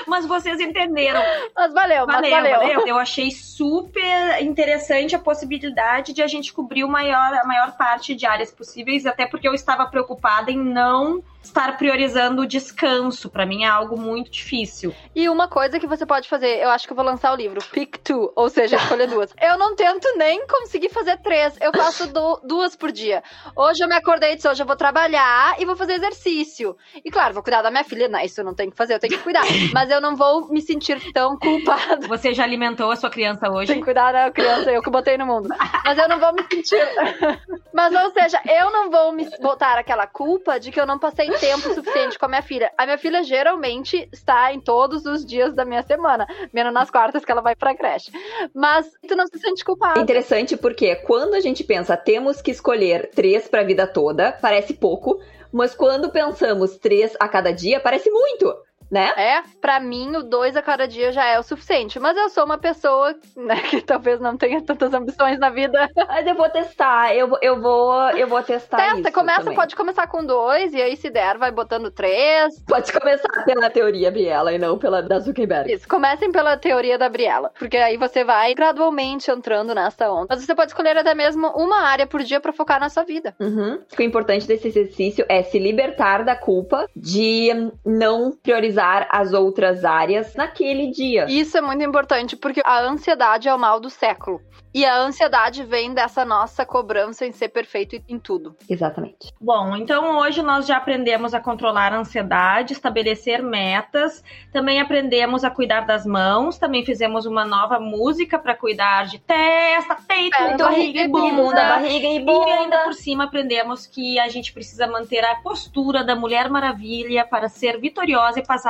Mas 0.06 0.24
vocês 0.26 0.60
entenderam. 0.60 1.20
Mas 1.54 1.72
valeu, 1.72 2.06
Valeu, 2.06 2.20
mas 2.20 2.30
valeu. 2.30 2.60
valeu. 2.60 2.86
Eu 2.86 2.98
achei 2.98 3.30
super 3.32 4.40
interessante 4.42 5.16
a 5.16 5.18
possibilidade 5.18 6.12
de 6.12 6.22
a 6.22 6.26
gente 6.26 6.52
cobrir 6.52 6.84
o 6.84 6.88
maior, 6.88 7.34
a 7.34 7.44
maior 7.44 7.76
parte 7.76 8.14
de 8.14 8.24
áreas 8.24 8.52
possíveis, 8.52 9.04
até 9.06 9.26
porque 9.26 9.48
eu 9.48 9.54
estava 9.54 9.84
preocupada 9.86 10.50
em 10.50 10.58
não 10.58 11.22
estar 11.46 11.76
priorizando 11.76 12.42
o 12.42 12.46
descanso. 12.46 13.28
Pra 13.30 13.46
mim 13.46 13.64
é 13.64 13.68
algo 13.68 13.98
muito 13.98 14.30
difícil. 14.30 14.94
E 15.14 15.28
uma 15.28 15.48
coisa 15.48 15.78
que 15.80 15.86
você 15.86 16.04
pode 16.06 16.28
fazer, 16.28 16.58
eu 16.60 16.68
acho 16.70 16.86
que 16.86 16.92
eu 16.92 16.96
vou 16.96 17.04
lançar 17.04 17.32
o 17.32 17.36
livro, 17.36 17.62
Pick 17.72 17.98
Two, 17.98 18.32
ou 18.36 18.48
seja, 18.48 18.76
escolher 18.76 19.06
duas. 19.08 19.32
Eu 19.40 19.56
não 19.58 19.74
tento 19.76 20.06
nem 20.16 20.46
conseguir 20.46 20.88
fazer 20.88 21.16
três, 21.18 21.56
eu 21.60 21.72
faço 21.72 22.06
du- 22.12 22.40
duas 22.44 22.74
por 22.74 22.90
dia. 22.90 23.22
Hoje 23.54 23.82
eu 23.82 23.88
me 23.88 23.94
acordei 23.94 24.32
e 24.32 24.36
disse, 24.36 24.48
hoje 24.48 24.62
eu 24.62 24.66
vou 24.66 24.76
trabalhar 24.76 25.54
e 25.60 25.64
vou 25.64 25.76
fazer 25.76 25.94
exercício. 25.94 26.76
E 27.04 27.10
claro, 27.10 27.32
vou 27.34 27.42
cuidar 27.42 27.62
da 27.62 27.70
minha 27.70 27.84
filha, 27.84 28.08
não, 28.08 28.20
isso 28.20 28.40
eu 28.40 28.44
não 28.44 28.54
tenho 28.54 28.70
que 28.70 28.76
fazer, 28.76 28.94
eu 28.94 28.98
tenho 28.98 29.16
que 29.16 29.22
cuidar. 29.22 29.42
Mas 29.72 29.90
eu 29.90 30.00
não 30.00 30.16
vou 30.16 30.48
me 30.48 30.60
sentir 30.60 31.00
tão 31.12 31.38
culpada. 31.38 32.06
Você 32.08 32.34
já 32.34 32.44
alimentou 32.44 32.90
a 32.90 32.96
sua 32.96 33.10
criança 33.10 33.40
Tem 33.42 33.50
hoje? 33.50 33.74
que 33.74 33.82
cuidar 33.82 34.12
da 34.12 34.30
criança, 34.30 34.70
eu 34.72 34.82
que 34.82 34.90
botei 34.90 35.16
no 35.16 35.26
mundo. 35.26 35.48
Mas 35.84 35.96
eu 35.98 36.08
não 36.08 36.18
vou 36.18 36.32
me 36.32 36.42
sentir. 36.50 36.80
Mas, 37.72 37.94
ou 37.94 38.10
seja, 38.12 38.40
eu 38.48 38.70
não 38.72 38.90
vou 38.90 39.12
me 39.12 39.28
botar 39.40 39.78
aquela 39.78 40.06
culpa 40.06 40.58
de 40.58 40.70
que 40.72 40.80
eu 40.80 40.86
não 40.86 40.98
passei 40.98 41.28
tempo 41.38 41.74
suficiente 41.74 42.18
com 42.18 42.26
a 42.26 42.28
minha 42.28 42.42
filha. 42.42 42.72
A 42.76 42.84
minha 42.84 42.98
filha 42.98 43.22
geralmente 43.22 44.08
está 44.12 44.52
em 44.52 44.60
todos 44.60 45.04
os 45.06 45.24
dias 45.24 45.54
da 45.54 45.64
minha 45.64 45.82
semana, 45.82 46.26
menos 46.52 46.72
nas 46.72 46.90
quartas 46.90 47.24
que 47.24 47.32
ela 47.32 47.42
vai 47.42 47.54
pra 47.54 47.74
creche. 47.74 48.10
Mas 48.54 48.90
tu 49.06 49.14
não 49.16 49.26
se 49.26 49.38
sente 49.38 49.64
culpada. 49.64 50.00
interessante 50.00 50.56
porque 50.56 50.96
quando 50.96 51.34
a 51.34 51.40
gente 51.40 51.64
pensa 51.64 51.96
temos 51.96 52.40
que 52.40 52.50
escolher 52.50 53.10
três 53.14 53.48
pra 53.48 53.62
vida 53.62 53.86
toda, 53.86 54.32
parece 54.32 54.74
pouco, 54.74 55.20
mas 55.52 55.74
quando 55.74 56.10
pensamos 56.10 56.76
três 56.76 57.16
a 57.18 57.28
cada 57.28 57.52
dia, 57.52 57.80
parece 57.80 58.10
muito, 58.10 58.54
né? 58.90 59.12
É, 59.16 59.42
pra 59.60 59.80
mim, 59.80 60.14
o 60.16 60.22
dois 60.22 60.56
a 60.56 60.62
cada 60.62 60.86
dia 60.86 61.12
já 61.12 61.24
é 61.26 61.38
o 61.38 61.42
suficiente. 61.42 61.98
Mas 61.98 62.16
eu 62.16 62.28
sou 62.28 62.44
uma 62.44 62.58
pessoa 62.58 63.14
né, 63.36 63.56
que 63.70 63.80
talvez 63.80 64.20
não 64.20 64.36
tenha 64.36 64.62
tantas 64.62 64.92
ambições 64.94 65.38
na 65.38 65.50
vida. 65.50 65.88
Mas 66.08 66.26
eu 66.26 66.34
vou 66.34 66.48
testar, 66.50 67.14
eu, 67.14 67.28
vou- 67.28 67.38
eu 67.42 67.60
vou, 67.60 67.94
eu 68.10 68.26
vou 68.26 68.42
testar 68.42 68.76
Testa, 68.76 69.00
isso 69.00 69.12
começa, 69.12 69.40
também. 69.40 69.56
pode 69.56 69.74
começar 69.76 70.06
com 70.06 70.24
dois, 70.24 70.72
e 70.74 70.80
aí 70.80 70.96
se 70.96 71.10
der, 71.10 71.36
vai 71.38 71.50
botando 71.50 71.90
três. 71.90 72.62
Pode 72.66 72.92
começar 72.92 73.44
pela 73.44 73.68
teoria 73.70 74.10
Biela 74.10 74.52
e 74.52 74.58
não 74.58 74.78
pela 74.78 75.02
da 75.02 75.18
Zuckerberg. 75.18 75.72
Isso, 75.72 75.88
comecem 75.88 76.30
pela 76.30 76.56
teoria 76.56 76.98
da 76.98 77.08
Briela, 77.08 77.50
porque 77.58 77.76
aí 77.76 77.96
você 77.96 78.24
vai 78.24 78.54
gradualmente 78.54 79.30
entrando 79.30 79.74
nessa 79.74 80.10
onda. 80.10 80.26
Mas 80.30 80.44
você 80.44 80.54
pode 80.54 80.70
escolher 80.70 80.96
até 80.96 81.14
mesmo 81.14 81.48
uma 81.56 81.80
área 81.82 82.06
por 82.06 82.22
dia 82.22 82.40
pra 82.40 82.52
focar 82.52 82.80
na 82.80 82.88
sua 82.88 83.04
vida. 83.04 83.34
Uhum. 83.40 83.80
O 83.98 84.02
importante 84.02 84.46
desse 84.46 84.68
exercício 84.68 85.24
é 85.28 85.42
se 85.42 85.58
libertar 85.58 86.24
da 86.24 86.36
culpa 86.36 86.86
de 86.94 87.50
não 87.84 88.32
priorizar 88.42 88.75
as 88.78 89.32
outras 89.32 89.84
áreas 89.84 90.34
naquele 90.34 90.90
dia. 90.90 91.26
Isso 91.28 91.56
é 91.56 91.60
muito 91.60 91.82
importante, 91.84 92.36
porque 92.36 92.62
a 92.64 92.80
ansiedade 92.82 93.48
é 93.48 93.54
o 93.54 93.58
mal 93.58 93.80
do 93.80 93.90
século. 93.90 94.40
E 94.76 94.84
a 94.84 94.98
ansiedade 94.98 95.62
vem 95.64 95.94
dessa 95.94 96.22
nossa 96.22 96.66
cobrança 96.66 97.24
em 97.24 97.32
ser 97.32 97.48
perfeito 97.48 97.96
em 98.06 98.18
tudo. 98.18 98.54
Exatamente. 98.68 99.32
Bom, 99.40 99.74
então 99.74 100.18
hoje 100.18 100.42
nós 100.42 100.66
já 100.66 100.76
aprendemos 100.76 101.32
a 101.32 101.40
controlar 101.40 101.94
a 101.94 101.98
ansiedade, 102.00 102.74
estabelecer 102.74 103.42
metas, 103.42 104.22
também 104.52 104.78
aprendemos 104.78 105.44
a 105.44 105.50
cuidar 105.50 105.86
das 105.86 106.04
mãos, 106.04 106.58
também 106.58 106.84
fizemos 106.84 107.24
uma 107.24 107.42
nova 107.42 107.80
música 107.80 108.38
para 108.38 108.54
cuidar 108.54 109.06
de 109.06 109.18
testa, 109.18 109.96
peito, 110.06 110.36
Peito, 110.36 110.58
barriga 110.58 111.00
e 111.00 111.08
bunda. 111.08 111.54
barriga 111.54 112.08
e 112.08 112.26
E 112.26 112.50
ainda 112.50 112.84
por 112.84 112.92
cima 112.92 113.24
aprendemos 113.24 113.86
que 113.86 114.18
a 114.18 114.28
gente 114.28 114.52
precisa 114.52 114.86
manter 114.86 115.24
a 115.24 115.36
postura 115.36 116.04
da 116.04 116.14
Mulher 116.14 116.50
Maravilha 116.50 117.24
para 117.24 117.48
ser 117.48 117.80
vitoriosa 117.80 118.40
e 118.40 118.46
passar 118.46 118.65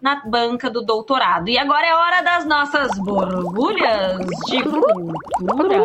na 0.00 0.22
banca 0.24 0.70
do 0.70 0.82
doutorado. 0.82 1.48
E 1.48 1.58
agora 1.58 1.86
é 1.86 1.94
hora 1.94 2.22
das 2.22 2.44
nossas 2.44 2.90
borbulhas 2.98 4.18
de 4.46 4.62
cultura. 4.62 5.84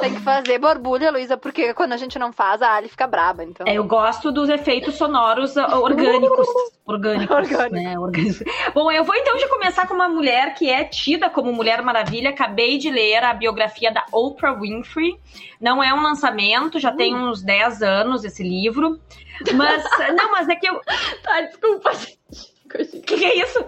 Tem 0.00 0.14
que 0.14 0.20
fazer 0.20 0.58
borbulha, 0.58 1.10
Luísa, 1.10 1.36
porque 1.36 1.74
quando 1.74 1.92
a 1.92 1.96
gente 1.96 2.18
não 2.18 2.32
faz, 2.32 2.62
a 2.62 2.74
Ali 2.74 2.88
fica 2.88 3.06
braba. 3.06 3.44
Então. 3.44 3.66
É, 3.66 3.74
eu 3.74 3.84
gosto 3.84 4.30
dos 4.30 4.48
efeitos 4.48 4.94
sonoros 4.94 5.56
ah, 5.56 5.78
orgânicos. 5.78 6.46
Orgânicos, 6.88 7.36
Orgânico. 7.36 7.74
né? 7.74 7.98
Orgânicos. 7.98 8.42
Bom, 8.72 8.90
eu 8.90 9.04
vou 9.04 9.14
então 9.14 9.38
já 9.38 9.46
começar 9.46 9.86
com 9.86 9.92
uma 9.92 10.08
mulher 10.08 10.54
que 10.54 10.70
é 10.70 10.84
tida 10.84 11.28
como 11.28 11.52
Mulher 11.52 11.82
Maravilha. 11.82 12.30
Acabei 12.30 12.78
de 12.78 12.90
ler 12.90 13.22
a 13.22 13.34
biografia 13.34 13.92
da 13.92 14.06
Oprah 14.10 14.54
Winfrey. 14.54 15.18
Não 15.60 15.82
é 15.82 15.92
um 15.92 16.02
lançamento, 16.02 16.80
já 16.80 16.90
tem 16.90 17.14
uns 17.14 17.42
10 17.42 17.82
anos 17.82 18.24
esse 18.24 18.42
livro. 18.42 18.98
Mas, 19.54 19.84
não, 20.14 20.30
mas 20.32 20.48
é 20.48 20.56
que 20.56 20.68
eu. 20.68 20.80
Tá, 21.22 21.40
desculpa. 21.42 21.92
O 21.92 23.02
que, 23.02 23.02
que 23.02 23.24
é 23.24 23.36
isso? 23.36 23.64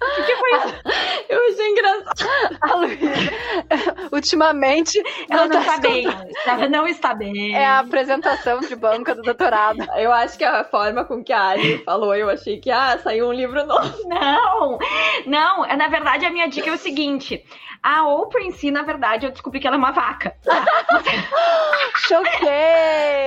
O 0.00 0.24
que, 0.24 0.36
foi 0.36 0.56
isso? 0.56 0.74
Eu 1.28 1.40
achei 1.48 1.70
engraçado. 1.70 2.58
A 2.60 2.74
Luísa, 2.76 4.08
ultimamente, 4.12 4.98
Ela 5.28 5.42
ela 5.42 5.48
não 5.48 5.50
tá 5.50 5.60
está 5.60 5.78
bem. 5.78 6.06
Ela 6.46 6.68
não 6.68 6.88
está 6.88 7.14
bem. 7.14 7.54
É 7.54 7.66
a 7.66 7.80
apresentação 7.80 8.60
de 8.60 8.76
banca 8.76 9.14
do 9.14 9.22
doutorado. 9.22 9.84
Eu 9.96 10.12
acho 10.12 10.38
que 10.38 10.44
a 10.44 10.64
forma 10.64 11.04
com 11.04 11.24
que 11.24 11.32
a 11.32 11.48
Ali 11.48 11.78
falou, 11.84 12.14
eu 12.14 12.28
achei 12.28 12.58
que, 12.60 12.70
ah, 12.70 12.98
saiu 13.02 13.28
um 13.28 13.32
livro 13.32 13.64
novo. 13.66 14.08
Não, 14.08 14.78
não, 15.26 15.64
é, 15.64 15.76
na 15.76 15.88
verdade 15.88 16.24
a 16.24 16.30
minha 16.30 16.48
dica 16.48 16.70
é 16.70 16.72
o 16.72 16.78
seguinte: 16.78 17.44
a 17.82 18.06
Oprah 18.08 18.42
em 18.42 18.50
si, 18.50 18.70
na 18.70 18.82
verdade, 18.82 19.26
eu 19.26 19.30
descobri 19.30 19.60
que 19.60 19.66
ela 19.66 19.76
é 19.76 19.78
uma 19.78 19.92
vaca. 19.92 20.34
Choquei! 22.08 23.26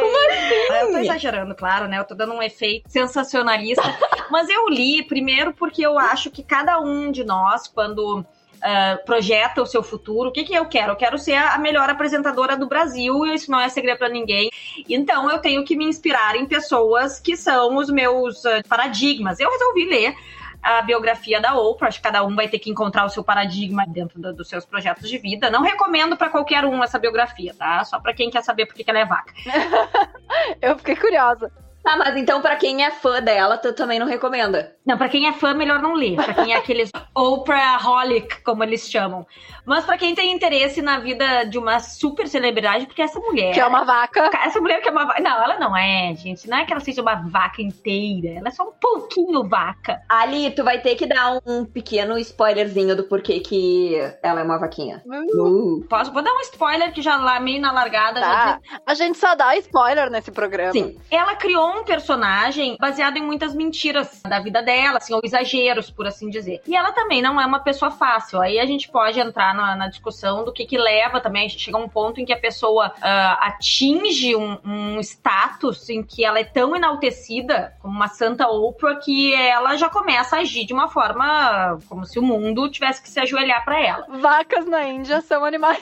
Eu 0.70 0.92
tô 0.92 0.98
exagerando, 0.98 1.56
claro, 1.56 1.88
né? 1.88 1.98
Eu 1.98 2.04
tô 2.04 2.14
dando 2.14 2.34
um 2.34 2.42
efeito 2.42 2.90
sensacionalista. 2.90 3.84
Mas 4.32 4.50
eu 4.50 4.68
li, 4.70 5.04
primeiro, 5.04 5.54
porque 5.54 5.82
eu 5.86 5.98
acho 6.00 6.30
que 6.32 6.44
cada 6.44 6.80
um 6.80 7.12
de 7.12 7.24
nós, 7.24 7.68
quando. 7.68 8.26
ah, 8.62 9.00
projeta 9.06 9.62
o 9.62 9.66
seu 9.66 9.82
futuro, 9.82 10.30
o 10.30 10.32
que 10.34 10.44
que 10.44 10.54
eu 10.54 10.66
quero? 10.66 10.92
Eu 10.92 10.96
quero 10.98 11.18
ser 11.18 11.36
a 11.36 11.58
melhor 11.58 11.90
apresentadora 11.90 12.58
do 12.58 12.68
Brasil, 12.68 13.26
e 13.26 13.34
isso 13.36 13.50
não 13.50 13.60
é 13.60 13.70
segredo 13.70 13.98
pra 14.00 14.10
ninguém. 14.10 14.50
Então 14.90 15.30
eu 15.32 15.40
tenho 15.40 15.64
que 15.64 15.78
me 15.78 15.86
inspirar 15.86 16.36
em 16.36 16.46
pessoas 16.46 17.20
que 17.22 17.38
são 17.38 17.78
os 17.78 17.90
meus 17.90 18.46
ah, 18.46 18.62
paradigmas. 18.68 19.40
Eu 19.40 19.50
resolvi 19.50 19.86
ler 19.86 20.14
a 20.62 20.82
biografia 20.82 21.40
da 21.40 21.54
Oprah. 21.56 21.88
Acho 21.88 22.00
que 22.00 22.04
cada 22.04 22.22
um 22.22 22.36
vai 22.36 22.50
ter 22.50 22.60
que 22.60 22.70
encontrar 22.70 23.06
o 23.06 23.10
seu 23.10 23.24
paradigma 23.24 23.86
dentro 23.88 24.20
do- 24.20 24.34
dos 24.34 24.50
seus 24.50 24.66
projetos 24.66 25.10
de 25.10 25.18
vida. 25.18 25.50
Não 25.50 25.62
recomendo 25.62 26.18
pra 26.18 26.30
qualquer 26.30 26.66
um 26.66 26.84
essa 26.84 27.00
biografia, 27.00 27.54
tá? 27.58 27.82
Só 27.86 27.98
pra 27.98 28.14
quem 28.14 28.30
quer 28.30 28.44
saber 28.44 28.66
por 28.66 28.76
que 28.76 28.84
ela 28.90 29.00
é 29.00 29.06
vaca. 29.06 29.34
Eu 30.62 30.78
fiquei 30.78 30.98
curiosa. 30.98 31.50
Tá, 31.84 31.96
mas 31.98 32.16
então 32.18 32.42
pra 32.42 32.56
quem 32.58 32.84
é 32.84 32.92
fã 32.92 33.22
dela, 33.22 33.58
tu 33.58 33.74
também 33.74 34.00
não 34.00 34.08
recomenda. 34.08 34.76
Não, 34.90 34.98
pra 34.98 35.08
quem 35.08 35.28
é 35.28 35.34
fã, 35.34 35.54
melhor 35.54 35.84
não 35.84 35.94
ler. 35.94 36.16
Pra 36.16 36.34
quem 36.34 36.52
é 36.52 36.58
aqueles 36.58 36.90
Opraholic, 37.14 38.42
como 38.42 38.64
eles 38.64 38.90
chamam. 38.90 39.24
Mas 39.64 39.86
pra 39.86 40.00
quem 40.00 40.16
tem 40.16 40.32
interesse 40.32 40.82
na 40.82 40.98
vida 40.98 41.44
de 41.44 41.60
uma 41.60 41.80
super 41.80 42.28
celebridade, 42.28 42.88
porque 42.88 43.04
essa 43.04 43.20
mulher. 43.20 43.54
Que 43.54 43.60
é 43.60 43.68
uma 43.68 43.84
vaca. 43.84 44.32
Essa 44.44 44.60
mulher 44.60 44.82
que 44.82 44.90
é 44.90 44.92
uma 44.92 45.06
vaca. 45.06 45.22
Não, 45.22 45.44
ela 45.44 45.60
não 45.60 45.78
é, 45.78 46.16
gente. 46.16 46.50
Não 46.50 46.58
é 46.58 46.66
que 46.66 46.74
ela 46.74 46.80
seja 46.80 47.04
uma 47.04 47.14
vaca 47.14 47.62
inteira. 47.62 48.40
Ela 48.40 48.48
é 48.48 48.52
só 48.52 48.64
um 48.64 48.72
pouquinho 48.72 49.48
vaca. 49.48 50.02
Ali, 50.10 50.50
tu 50.50 50.64
vai 50.64 50.80
ter 50.80 50.96
que 50.96 51.06
dar 51.06 51.40
um 51.46 51.66
pequeno 51.66 52.18
spoilerzinho 52.18 52.96
do 52.96 53.04
porquê 53.04 53.42
que 53.42 53.94
ela 54.24 54.40
é 54.42 54.44
uma 54.44 54.58
vaquinha. 54.58 55.04
Uh. 55.06 55.86
Posso? 55.88 56.12
Vou 56.12 56.24
dar 56.24 56.34
um 56.34 56.40
spoiler 56.40 56.92
que 56.92 57.04
já 57.04 57.18
lá 57.18 57.40
meio 57.40 57.62
na 57.62 57.72
largada. 57.72 58.20
já 58.20 58.30
Tá. 58.30 58.60
A 58.88 58.96
gente 58.96 59.20
só 59.20 59.36
dá 59.36 59.56
spoiler 59.58 60.10
nesse 60.10 60.32
programa. 60.32 60.72
Sim. 60.72 60.98
ela 61.12 61.36
criou 61.36 61.80
um 61.80 61.84
personagem 61.84 62.76
baseado 62.80 63.18
em 63.18 63.22
muitas 63.22 63.54
mentiras 63.54 64.20
da 64.28 64.40
vida 64.40 64.64
dela, 64.64 64.79
assim, 64.88 65.14
ou 65.14 65.22
exageros, 65.24 65.90
por 65.90 66.08
assim 66.08 66.30
dizer. 66.30 66.62
E 66.68 66.76
ela 66.76 66.92
também 66.92 67.22
não 67.22 67.40
é 67.40 67.46
uma 67.46 67.60
pessoa 67.60 67.92
fácil. 67.92 68.42
Aí 68.42 68.60
a 68.60 68.66
gente 68.66 68.90
pode 68.90 69.20
entrar 69.20 69.54
na, 69.54 69.76
na 69.76 69.88
discussão 69.88 70.44
do 70.44 70.52
que 70.52 70.66
que 70.66 70.78
leva 70.78 71.20
também. 71.20 71.46
A 71.46 71.48
gente 71.48 71.64
chega 71.64 71.78
a 71.78 71.82
um 71.82 71.90
ponto 71.90 72.20
em 72.20 72.26
que 72.26 72.34
a 72.34 72.40
pessoa 72.40 72.94
ah, 73.02 73.48
atinge 73.48 74.36
um, 74.36 74.58
um 74.64 75.00
status 75.00 75.90
em 75.90 76.04
que 76.04 76.24
ela 76.24 76.40
é 76.40 76.44
tão 76.44 76.76
enaltecida 76.76 77.74
como 77.82 77.96
uma 77.96 78.08
santa 78.08 78.48
Oprah 78.48 78.96
que 78.96 79.34
ela 79.34 79.76
já 79.76 79.90
começa 79.90 80.38
a 80.38 80.40
agir 80.40 80.66
de 80.66 80.74
uma 80.74 80.88
forma 80.88 81.80
como 81.88 82.06
se 82.06 82.20
o 82.20 82.22
mundo 82.22 82.70
tivesse 82.70 83.02
que 83.02 83.10
se 83.10 83.20
ajoelhar 83.20 83.64
para 83.64 83.80
ela. 83.80 84.06
Vacas 84.10 84.66
na 84.66 84.88
Índia 84.88 85.22
são 85.22 85.44
animais. 85.44 85.80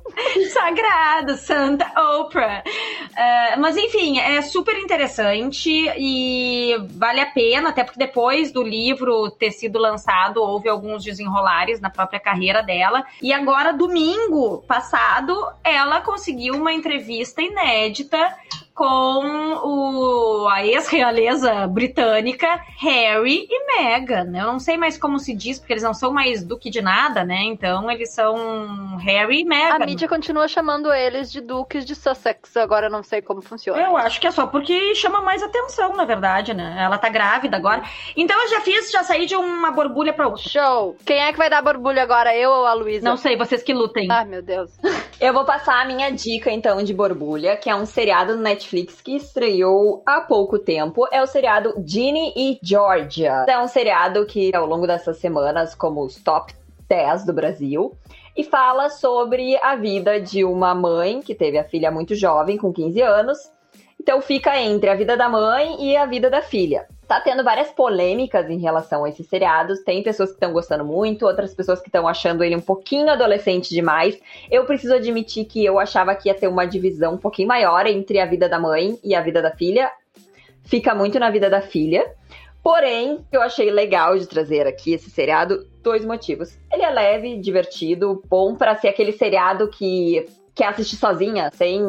Sagrado, 0.52 1.36
Santa 1.36 1.86
Oprah. 2.18 2.62
É, 3.16 3.56
mas 3.56 3.76
enfim, 3.76 4.18
é 4.18 4.42
super 4.42 4.76
interessante 4.78 5.70
e 5.96 6.76
vale 6.90 7.20
a 7.20 7.26
pena, 7.26 7.70
até 7.70 7.84
porque 7.84 7.98
depois 7.98 8.29
do 8.52 8.62
livro 8.62 9.30
ter 9.30 9.50
sido 9.50 9.78
lançado, 9.78 10.40
houve 10.40 10.68
alguns 10.68 11.02
desenrolares 11.04 11.80
na 11.80 11.90
própria 11.90 12.20
carreira 12.20 12.62
dela. 12.62 13.04
E 13.20 13.32
agora, 13.32 13.72
domingo 13.72 14.62
passado, 14.66 15.34
ela 15.64 16.00
conseguiu 16.00 16.54
uma 16.54 16.72
entrevista 16.72 17.42
inédita 17.42 18.18
com 18.80 19.60
o, 19.62 20.48
a 20.48 20.64
ex-realeza 20.64 21.66
britânica 21.66 22.48
Harry 22.78 23.46
e 23.46 23.66
Meghan. 23.66 24.32
Eu 24.34 24.46
não 24.46 24.58
sei 24.58 24.78
mais 24.78 24.96
como 24.96 25.18
se 25.18 25.34
diz, 25.34 25.58
porque 25.58 25.74
eles 25.74 25.82
não 25.82 25.92
são 25.92 26.14
mais 26.14 26.42
duque 26.42 26.70
de 26.70 26.80
nada, 26.80 27.22
né? 27.22 27.42
Então 27.42 27.90
eles 27.90 28.10
são 28.14 28.96
Harry 28.96 29.42
e 29.42 29.44
Meghan. 29.44 29.74
A 29.74 29.84
mídia 29.84 30.08
continua 30.08 30.48
chamando 30.48 30.90
eles 30.90 31.30
de 31.30 31.42
duques 31.42 31.84
de 31.84 31.94
Sussex, 31.94 32.56
agora 32.56 32.86
eu 32.86 32.90
não 32.90 33.02
sei 33.02 33.20
como 33.20 33.42
funciona. 33.42 33.82
Eu 33.82 33.98
acho 33.98 34.18
que 34.18 34.26
é 34.26 34.30
só 34.30 34.46
porque 34.46 34.94
chama 34.94 35.20
mais 35.20 35.42
atenção, 35.42 35.94
na 35.94 36.06
verdade, 36.06 36.54
né? 36.54 36.76
Ela 36.78 36.96
tá 36.96 37.10
grávida 37.10 37.58
agora. 37.58 37.82
Então 38.16 38.42
eu 38.44 38.48
já 38.48 38.62
fiz, 38.62 38.90
já 38.90 39.02
saí 39.02 39.26
de 39.26 39.36
uma 39.36 39.72
borbulha 39.72 40.14
pra 40.14 40.26
outra. 40.26 40.48
Show! 40.48 40.96
Quem 41.04 41.18
é 41.18 41.30
que 41.30 41.36
vai 41.36 41.50
dar 41.50 41.60
borbulha 41.60 42.02
agora, 42.02 42.34
eu 42.34 42.48
ou 42.48 42.64
a 42.64 42.72
Luísa? 42.72 43.06
Não 43.06 43.18
sei, 43.18 43.36
vocês 43.36 43.62
que 43.62 43.74
lutem. 43.74 44.08
Ah, 44.10 44.24
meu 44.24 44.40
Deus. 44.40 44.70
Eu 45.20 45.34
vou 45.34 45.44
passar 45.44 45.82
a 45.82 45.84
minha 45.84 46.10
dica, 46.10 46.50
então, 46.50 46.82
de 46.82 46.94
borbulha, 46.94 47.58
que 47.58 47.68
é 47.68 47.76
um 47.76 47.84
seriado 47.84 48.36
no 48.36 48.42
Netflix 48.42 48.69
que 49.02 49.16
estreou 49.16 50.02
há 50.06 50.20
pouco 50.20 50.58
tempo. 50.58 51.06
É 51.10 51.22
o 51.22 51.26
seriado 51.26 51.74
Ginny 51.84 52.32
e 52.36 52.58
Georgia. 52.62 53.44
É 53.48 53.58
um 53.58 53.66
seriado 53.66 54.24
que, 54.26 54.54
ao 54.54 54.66
longo 54.66 54.86
dessas 54.86 55.18
semanas, 55.18 55.74
como 55.74 56.02
os 56.04 56.16
top 56.16 56.54
10 56.88 57.26
do 57.26 57.32
Brasil, 57.32 57.96
e 58.36 58.44
fala 58.44 58.88
sobre 58.88 59.56
a 59.62 59.76
vida 59.76 60.20
de 60.20 60.44
uma 60.44 60.74
mãe 60.74 61.20
que 61.20 61.34
teve 61.34 61.58
a 61.58 61.64
filha 61.64 61.90
muito 61.90 62.14
jovem, 62.14 62.56
com 62.56 62.72
15 62.72 63.02
anos. 63.02 63.38
Então 64.00 64.20
fica 64.20 64.58
entre 64.60 64.88
a 64.88 64.94
vida 64.94 65.16
da 65.16 65.28
mãe 65.28 65.76
e 65.84 65.96
a 65.96 66.06
vida 66.06 66.30
da 66.30 66.40
filha 66.40 66.86
tá 67.10 67.20
tendo 67.20 67.42
várias 67.42 67.72
polêmicas 67.72 68.48
em 68.48 68.60
relação 68.60 69.04
a 69.04 69.08
esses 69.08 69.26
seriados. 69.26 69.80
Tem 69.80 70.00
pessoas 70.00 70.28
que 70.28 70.36
estão 70.36 70.52
gostando 70.52 70.84
muito, 70.84 71.26
outras 71.26 71.52
pessoas 71.52 71.80
que 71.80 71.88
estão 71.88 72.06
achando 72.06 72.44
ele 72.44 72.54
um 72.54 72.60
pouquinho 72.60 73.10
adolescente 73.10 73.70
demais. 73.70 74.16
Eu 74.48 74.64
preciso 74.64 74.94
admitir 74.94 75.44
que 75.44 75.64
eu 75.64 75.80
achava 75.80 76.14
que 76.14 76.28
ia 76.28 76.34
ter 76.36 76.46
uma 76.46 76.64
divisão 76.64 77.14
um 77.14 77.18
pouquinho 77.18 77.48
maior 77.48 77.84
entre 77.88 78.20
a 78.20 78.26
vida 78.26 78.48
da 78.48 78.60
mãe 78.60 78.96
e 79.02 79.12
a 79.12 79.20
vida 79.20 79.42
da 79.42 79.50
filha. 79.50 79.90
Fica 80.62 80.94
muito 80.94 81.18
na 81.18 81.30
vida 81.30 81.50
da 81.50 81.60
filha. 81.60 82.14
Porém, 82.62 83.26
eu 83.32 83.42
achei 83.42 83.72
legal 83.72 84.16
de 84.16 84.28
trazer 84.28 84.64
aqui 84.68 84.92
esse 84.92 85.10
seriado, 85.10 85.66
dois 85.82 86.04
motivos. 86.04 86.56
Ele 86.72 86.84
é 86.84 86.90
leve, 86.90 87.38
divertido, 87.38 88.22
bom 88.28 88.54
para 88.54 88.76
ser 88.76 88.86
aquele 88.86 89.10
seriado 89.10 89.66
que 89.66 90.26
quer 90.54 90.66
assistir 90.66 90.94
sozinha, 90.94 91.50
sem 91.54 91.82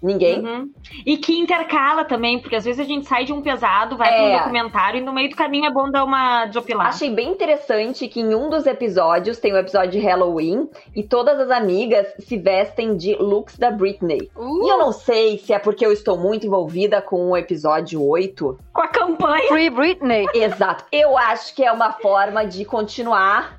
Ninguém. 0.00 0.44
Uhum. 0.44 0.70
E 1.04 1.16
que 1.16 1.36
intercala 1.36 2.04
também, 2.04 2.38
porque 2.38 2.54
às 2.54 2.64
vezes 2.64 2.80
a 2.80 2.84
gente 2.84 3.06
sai 3.06 3.24
de 3.24 3.32
um 3.32 3.42
pesado, 3.42 3.96
vai 3.96 4.08
é. 4.08 4.16
para 4.16 4.24
um 4.24 4.38
documentário 4.38 4.98
e 5.00 5.04
no 5.04 5.12
meio 5.12 5.28
do 5.28 5.36
caminho 5.36 5.66
é 5.66 5.72
bom 5.72 5.90
dar 5.90 6.04
uma 6.04 6.46
desopilada. 6.46 6.90
Achei 6.90 7.10
bem 7.10 7.30
interessante 7.30 8.06
que 8.06 8.20
em 8.20 8.34
um 8.34 8.48
dos 8.48 8.66
episódios, 8.66 9.38
tem 9.38 9.52
o 9.52 9.56
um 9.56 9.58
episódio 9.58 9.90
de 9.90 9.98
Halloween, 9.98 10.68
e 10.94 11.02
todas 11.02 11.40
as 11.40 11.50
amigas 11.50 12.06
se 12.20 12.36
vestem 12.36 12.96
de 12.96 13.16
looks 13.16 13.58
da 13.58 13.70
Britney. 13.70 14.30
Uh. 14.36 14.66
E 14.66 14.68
eu 14.68 14.78
não 14.78 14.92
sei 14.92 15.38
se 15.38 15.52
é 15.52 15.58
porque 15.58 15.84
eu 15.84 15.92
estou 15.92 16.16
muito 16.16 16.46
envolvida 16.46 17.02
com 17.02 17.30
o 17.30 17.36
episódio 17.36 18.02
8. 18.04 18.58
Com 18.72 18.80
a 18.80 18.88
campanha. 18.88 19.48
Free 19.48 19.70
Britney. 19.70 20.26
Exato. 20.32 20.84
Eu 20.92 21.18
acho 21.18 21.54
que 21.54 21.64
é 21.64 21.72
uma 21.72 21.92
forma 21.92 22.46
de 22.46 22.64
continuar 22.64 23.58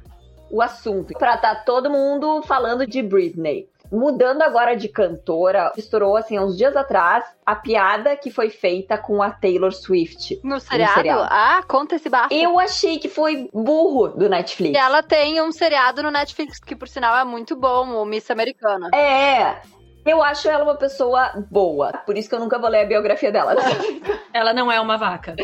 o 0.49 0.61
assunto. 0.61 1.13
Pra 1.17 1.37
tá 1.37 1.53
todo 1.55 1.89
mundo 1.89 2.41
falando 2.43 2.87
de 2.87 3.01
Britney. 3.01 3.67
Mudando 3.91 4.43
agora 4.43 4.75
de 4.75 4.87
cantora, 4.87 5.73
estourou 5.75 6.15
assim 6.15 6.37
uns 6.39 6.55
dias 6.55 6.75
atrás 6.75 7.25
a 7.45 7.55
piada 7.55 8.15
que 8.15 8.29
foi 8.29 8.49
feita 8.49 8.97
com 8.97 9.21
a 9.21 9.31
Taylor 9.31 9.71
Swift. 9.71 10.39
No 10.43 10.59
seriado? 10.59 10.91
No 10.91 10.97
seriado. 10.97 11.27
Ah, 11.29 11.63
conta 11.67 11.95
esse 11.95 12.07
bafo. 12.07 12.33
Eu 12.33 12.59
achei 12.59 12.99
que 12.99 13.09
foi 13.09 13.49
burro 13.51 14.09
do 14.09 14.29
Netflix. 14.29 14.75
E 14.75 14.77
ela 14.77 15.01
tem 15.01 15.41
um 15.41 15.51
seriado 15.51 16.03
no 16.03 16.11
Netflix 16.11 16.59
que, 16.59 16.75
por 16.75 16.87
sinal, 16.87 17.17
é 17.17 17.23
muito 17.23 17.55
bom, 17.55 18.01
o 18.01 18.05
Miss 18.05 18.29
Americana. 18.29 18.89
É. 18.93 19.57
Eu 20.05 20.23
acho 20.23 20.47
ela 20.47 20.63
uma 20.63 20.75
pessoa 20.75 21.45
boa, 21.51 21.91
por 22.05 22.17
isso 22.17 22.29
que 22.29 22.35
eu 22.35 22.39
nunca 22.39 22.57
vou 22.57 22.69
ler 22.69 22.83
a 22.83 22.87
biografia 22.87 23.31
dela. 23.31 23.55
ela 24.33 24.53
não 24.53 24.71
é 24.71 24.79
uma 24.79 24.97
vaca. 24.97 25.35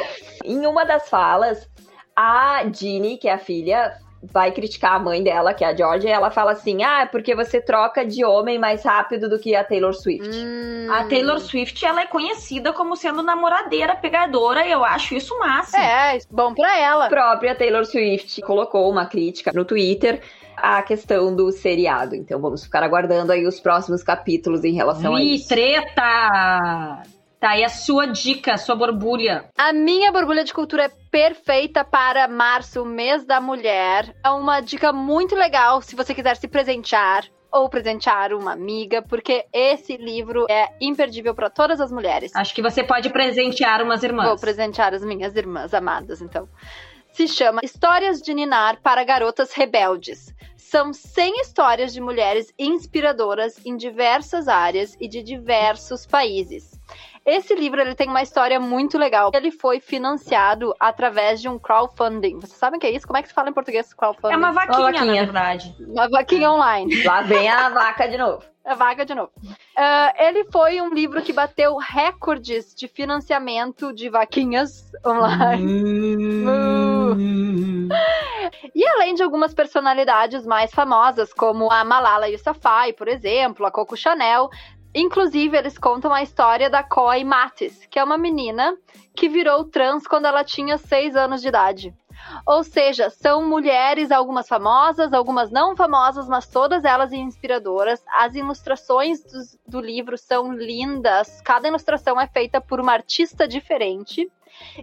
Em 0.44 0.66
uma 0.66 0.86
das 0.86 1.10
falas, 1.10 1.70
a 2.16 2.64
Ginny, 2.72 3.18
que 3.18 3.28
é 3.28 3.34
a 3.34 3.38
filha, 3.38 3.94
vai 4.24 4.52
criticar 4.52 4.96
a 4.96 5.00
mãe 5.00 5.24
dela, 5.24 5.54
que 5.54 5.64
é 5.64 5.68
a 5.68 5.76
Georgia, 5.76 6.10
e 6.10 6.14
ela 6.14 6.32
fala 6.32 6.52
assim: 6.52 6.84
ah, 6.84 7.02
é 7.02 7.06
porque 7.06 7.36
você 7.36 7.62
troca 7.62 8.06
de 8.06 8.24
homem 8.26 8.58
mais 8.58 8.84
rápido 8.84 9.30
do 9.30 9.40
que 9.40 9.56
a 9.56 9.64
Taylor 9.64 9.94
Swift. 9.94 10.30
Hum. 10.36 10.88
A 10.92 11.06
Taylor 11.06 11.40
Swift, 11.40 11.86
ela 11.86 12.02
é 12.02 12.06
conhecida 12.08 12.74
como 12.74 12.96
sendo 12.96 13.22
namoradeira, 13.22 13.96
pegadora, 13.96 14.66
e 14.66 14.72
eu 14.72 14.84
acho 14.84 15.16
isso 15.16 15.38
massa. 15.40 15.78
É, 15.78 16.20
bom 16.30 16.54
pra 16.54 16.80
ela. 16.80 17.06
A 17.06 17.10
própria 17.10 17.56
Taylor 17.56 17.86
Swift 17.86 18.42
colocou 18.42 18.90
uma 18.90 19.06
crítica 19.06 19.52
no 19.54 19.66
Twitter 19.66 20.22
a 20.58 20.82
questão 20.82 21.36
do 21.36 21.52
seriado. 21.52 22.16
Então 22.16 22.40
vamos 22.40 22.64
ficar 22.64 22.84
aguardando 22.84 23.32
aí 23.32 23.46
os 23.46 23.60
próximos 23.60 24.02
capítulos 24.04 24.64
em 24.64 24.74
relação 24.74 25.18
Ih, 25.18 25.34
a 25.34 25.36
isso. 25.36 25.48
treta! 25.48 27.04
Tá, 27.40 27.58
e 27.58 27.64
a 27.64 27.70
sua 27.70 28.06
dica, 28.08 28.54
a 28.54 28.58
sua 28.58 28.76
borbulha? 28.76 29.50
A 29.58 29.74
minha 29.74 30.12
borbulha 30.12 30.44
de 30.44 30.54
cultura 30.54 30.86
é 30.86 30.92
perfeita 31.12 31.84
para 31.84 32.28
março, 32.28 32.86
mês 32.86 33.26
da 33.26 33.40
mulher. 33.40 34.16
É 34.24 34.30
uma 34.30 34.62
dica 34.62 34.92
muito 34.92 35.36
legal 35.36 35.82
se 35.82 35.96
você 35.96 36.14
quiser 36.14 36.38
se 36.38 36.48
presentear 36.48 37.26
ou 37.52 37.70
presentear 37.70 38.34
uma 38.34 38.52
amiga, 38.52 39.02
porque 39.02 39.46
esse 39.54 39.96
livro 39.96 40.46
é 40.50 40.70
imperdível 40.82 41.34
para 41.34 41.50
todas 41.50 41.80
as 41.80 41.92
mulheres. 41.92 42.36
Acho 42.36 42.54
que 42.54 42.62
você 42.62 42.84
pode 42.84 43.10
presentear 43.10 43.82
umas 43.82 44.04
irmãs. 44.04 44.28
Vou 44.28 44.38
presentear 44.38 44.94
as 44.94 45.06
minhas 45.06 45.36
irmãs 45.36 45.74
amadas, 45.74 46.22
então. 46.22 46.50
Se 47.14 47.30
chama 47.30 47.62
Histórias 47.64 48.22
de 48.22 48.34
Ninar 48.34 48.82
para 48.82 49.04
Garotas 49.06 49.54
Rebeldes. 49.54 50.36
São 50.58 50.92
100 50.92 51.42
histórias 51.42 51.94
de 51.94 52.02
mulheres 52.02 52.54
inspiradoras 52.60 53.66
em 53.66 53.78
diversas 53.78 54.50
áreas 54.50 54.98
e 55.00 55.08
de 55.08 55.24
diversos 55.24 56.06
países. 56.06 56.75
Esse 57.26 57.56
livro 57.56 57.82
ele 57.82 57.96
tem 57.96 58.08
uma 58.08 58.22
história 58.22 58.60
muito 58.60 59.00
legal. 59.00 59.32
Ele 59.34 59.50
foi 59.50 59.80
financiado 59.80 60.76
através 60.80 61.42
de 61.42 61.50
um 61.50 61.58
crowdfunding. 61.58 62.40
Vocês 62.40 62.58
sabem 62.60 62.78
o 62.78 62.80
que 62.80 62.86
é 62.86 62.92
isso? 62.92 63.08
Como 63.08 63.18
é 63.18 63.24
que 63.24 63.30
se 63.30 63.34
fala 63.34 63.50
em 63.50 63.54
português 63.54 63.92
crowdfunding? 63.94 64.36
É 64.36 64.38
uma 64.38 64.52
vaquinha, 64.52 64.80
uma 64.80 64.92
vaquinha. 64.92 65.14
na 65.14 65.24
verdade. 65.24 65.76
Uma 65.80 66.08
vaquinha 66.08 66.52
online. 66.52 67.02
Lá 67.04 67.22
vem 67.24 67.50
a 67.50 67.70
vaca 67.70 68.08
de 68.08 68.18
novo. 68.18 68.44
A 68.64 68.76
vaca 68.76 69.06
de 69.06 69.16
novo. 69.16 69.32
Uh, 69.44 70.24
ele 70.24 70.46
foi 70.52 70.82
um 70.82 70.94
livro 70.94 71.22
que 71.22 71.34
bateu 71.34 71.78
recordes 71.78 72.74
de 72.76 72.88
financiamento 72.88 73.94
de 73.94 74.10
vaquinhas 74.10 74.92
online. 75.06 76.46
Uh. 76.46 77.16
E 78.74 78.86
além 78.88 79.14
de 79.14 79.24
algumas 79.24 79.54
personalidades 79.54 80.46
mais 80.46 80.72
famosas, 80.72 81.34
como 81.34 81.72
a 81.72 81.84
Malala 81.84 82.28
Yousafzai, 82.28 82.94
por 82.94 83.08
exemplo, 83.08 83.66
a 83.66 83.72
Coco 83.72 83.96
Chanel, 83.96 84.50
Inclusive, 84.98 85.58
eles 85.58 85.78
contam 85.78 86.14
a 86.14 86.24
história 86.24 86.70
da 86.70 86.82
Coy 86.82 87.22
Matis, 87.26 87.86
que 87.88 88.00
é 88.00 88.04
uma 88.04 88.18
menina 88.18 88.78
que 89.14 89.28
virou 89.28 89.66
trans 89.66 90.08
quando 90.08 90.26
ela 90.26 90.42
tinha 90.42 90.78
6 90.78 91.18
anos 91.18 91.42
de 91.42 91.50
idade. 91.50 91.94
Ou 92.46 92.64
seja, 92.64 93.10
são 93.10 93.48
mulheres, 93.48 94.10
algumas 94.10 94.48
famosas, 94.48 95.12
algumas 95.12 95.52
não 95.52 95.76
famosas, 95.76 96.30
mas 96.30 96.48
todas 96.48 96.86
elas 96.86 97.12
inspiradoras. 97.12 98.02
As 98.08 98.36
ilustrações 98.36 99.22
do, 99.22 99.42
do 99.68 99.82
livro 99.82 100.18
são 100.18 100.54
lindas, 100.54 101.42
cada 101.42 101.68
ilustração 101.68 102.20
é 102.20 102.26
feita 102.26 102.62
por 102.62 102.80
uma 102.80 102.94
artista 102.94 103.46
diferente. 103.46 104.32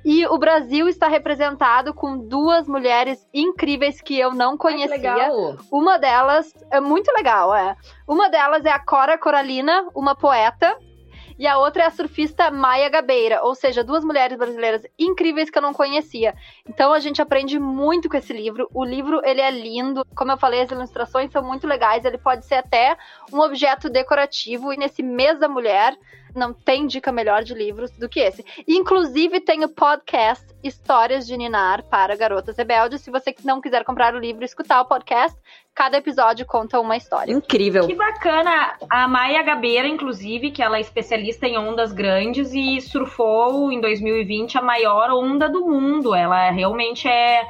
E 0.05 0.27
o 0.27 0.39
Brasil 0.39 0.89
está 0.89 1.09
representado 1.09 1.93
com 1.93 2.19
duas 2.19 2.67
mulheres 2.67 3.27
incríveis 3.33 4.01
que 4.01 4.19
eu 4.19 4.33
não 4.33 4.57
conhecia. 4.57 5.13
Ai, 5.13 5.31
Uma 5.71 5.99
delas 5.99 6.53
é 6.71 6.81
muito 6.81 7.13
legal, 7.13 7.55
é. 7.55 7.77
Uma 8.07 8.29
delas 8.29 8.65
é 8.65 8.71
a 8.71 8.79
Cora 8.79 9.19
Coralina, 9.19 9.89
uma 9.95 10.15
poeta 10.15 10.77
e 11.39 11.47
a 11.47 11.59
outra 11.59 11.83
é 11.83 11.87
a 11.87 11.91
surfista 11.91 12.51
Maia 12.51 12.89
Gabeira, 12.89 13.43
ou 13.43 13.55
seja, 13.55 13.83
duas 13.83 14.05
mulheres 14.05 14.37
brasileiras 14.37 14.87
incríveis 14.99 15.51
que 15.51 15.59
eu 15.59 15.63
não 15.63 15.73
conhecia. 15.73 16.35
Então 16.69 16.93
a 16.93 17.01
gente 17.01 17.21
aprende 17.21 17.59
muito 17.59 18.09
com 18.09 18.17
esse 18.17 18.33
livro. 18.33 18.69
O 18.73 18.85
livro 18.85 19.21
ele 19.25 19.41
é 19.41 19.51
lindo, 19.51 20.07
como 20.15 20.31
eu 20.31 20.37
falei, 20.37 20.61
as 20.61 20.71
ilustrações 20.71 21.33
são 21.33 21.43
muito 21.43 21.67
legais. 21.67 22.05
Ele 22.05 22.19
pode 22.19 22.47
ser 22.47 22.57
até 22.57 22.97
um 23.33 23.41
objeto 23.41 23.91
decorativo 23.91 24.73
e 24.73 24.77
nesse 24.77 25.03
mês 25.03 25.39
da 25.39 25.49
mulher 25.49 25.97
não 26.35 26.53
tem 26.53 26.87
dica 26.87 27.11
melhor 27.11 27.43
de 27.43 27.55
livros 27.55 27.91
do 27.93 28.09
que 28.09 28.21
esse. 28.21 28.45
Inclusive, 28.69 29.41
tem 29.41 29.65
o 29.65 29.69
podcast 29.69 30.47
Histórias 30.63 31.27
de 31.27 31.37
Ninar 31.37 31.85
para 31.85 32.17
Garotas 32.17 32.57
Rebeldes. 32.57 33.01
Se 33.01 33.11
você 33.11 33.35
não 33.45 33.61
quiser 33.61 33.85
comprar 33.85 34.15
o 34.15 34.19
livro 34.19 34.43
e 34.43 34.47
escutar 34.47 34.81
o 34.81 34.85
podcast, 34.85 35.39
cada 35.75 35.97
episódio 35.97 36.45
conta 36.47 36.79
uma 36.79 36.97
história. 36.97 37.33
Incrível. 37.33 37.87
Que 37.87 37.95
bacana. 37.95 38.77
A 38.91 39.09
Maia 39.09 39.43
Gabeira, 39.43 39.89
inclusive, 39.89 40.51
que 40.51 40.63
ela 40.63 40.77
é 40.77 40.81
especialista 40.81 41.47
em 41.47 41.59
ondas 41.59 41.93
grandes 41.93 42.53
e 42.53 42.81
surfou 42.81 43.73
em 43.73 43.81
2020 43.81 44.59
a 44.59 44.63
maior 44.63 45.11
onda 45.11 45.49
do 45.49 45.67
mundo. 45.67 46.15
Ela 46.15 46.51
realmente 46.51 47.09
é 47.09 47.23
é 47.23 47.47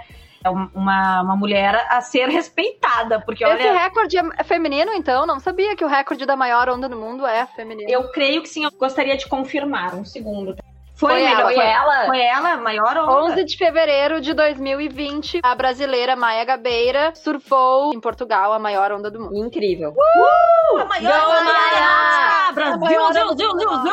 uma, 0.50 1.22
uma 1.22 1.36
mulher 1.36 1.86
a 1.90 2.00
ser 2.00 2.28
respeitada, 2.28 3.20
porque 3.20 3.44
Esse 3.44 3.52
olha... 3.52 3.72
recorde 3.72 4.16
é 4.18 4.44
feminino, 4.44 4.92
então? 4.92 5.26
Não 5.26 5.38
sabia 5.38 5.76
que 5.76 5.84
o 5.84 5.88
recorde 5.88 6.26
da 6.26 6.36
maior 6.36 6.68
onda 6.68 6.88
do 6.88 6.96
mundo 6.96 7.26
é 7.26 7.46
feminino. 7.46 7.90
Eu 7.90 8.10
creio 8.10 8.42
que 8.42 8.48
sim, 8.48 8.64
eu 8.64 8.70
gostaria 8.70 9.16
de 9.16 9.28
confirmar, 9.28 9.94
um 9.94 10.04
segundo. 10.04 10.56
Foi, 11.02 11.14
foi, 11.14 11.24
ela, 11.24 11.42
foi 11.42 11.58
ela? 11.58 12.06
Foi 12.06 12.20
ela, 12.20 12.56
maior 12.58 12.96
onda. 12.96 13.32
11 13.32 13.44
de 13.44 13.56
fevereiro 13.56 14.20
de 14.20 14.32
2020, 14.32 15.40
a 15.42 15.52
brasileira 15.52 16.14
Maia 16.14 16.44
Gabeira 16.44 17.12
surfou 17.16 17.92
em 17.92 17.98
Portugal 17.98 18.52
a 18.52 18.58
maior 18.60 18.92
onda 18.92 19.10
do 19.10 19.18
mundo. 19.18 19.36
Incrível. 19.36 19.90
Uh! 19.90 20.78
A 20.78 20.84
maior 20.84 21.28
onda! 21.28 22.52
Brasil! 22.54 22.78
Brasil, 22.78 22.88
Brasil, 22.88 23.34
Brasil, 23.34 23.66
Brasil! 23.66 23.92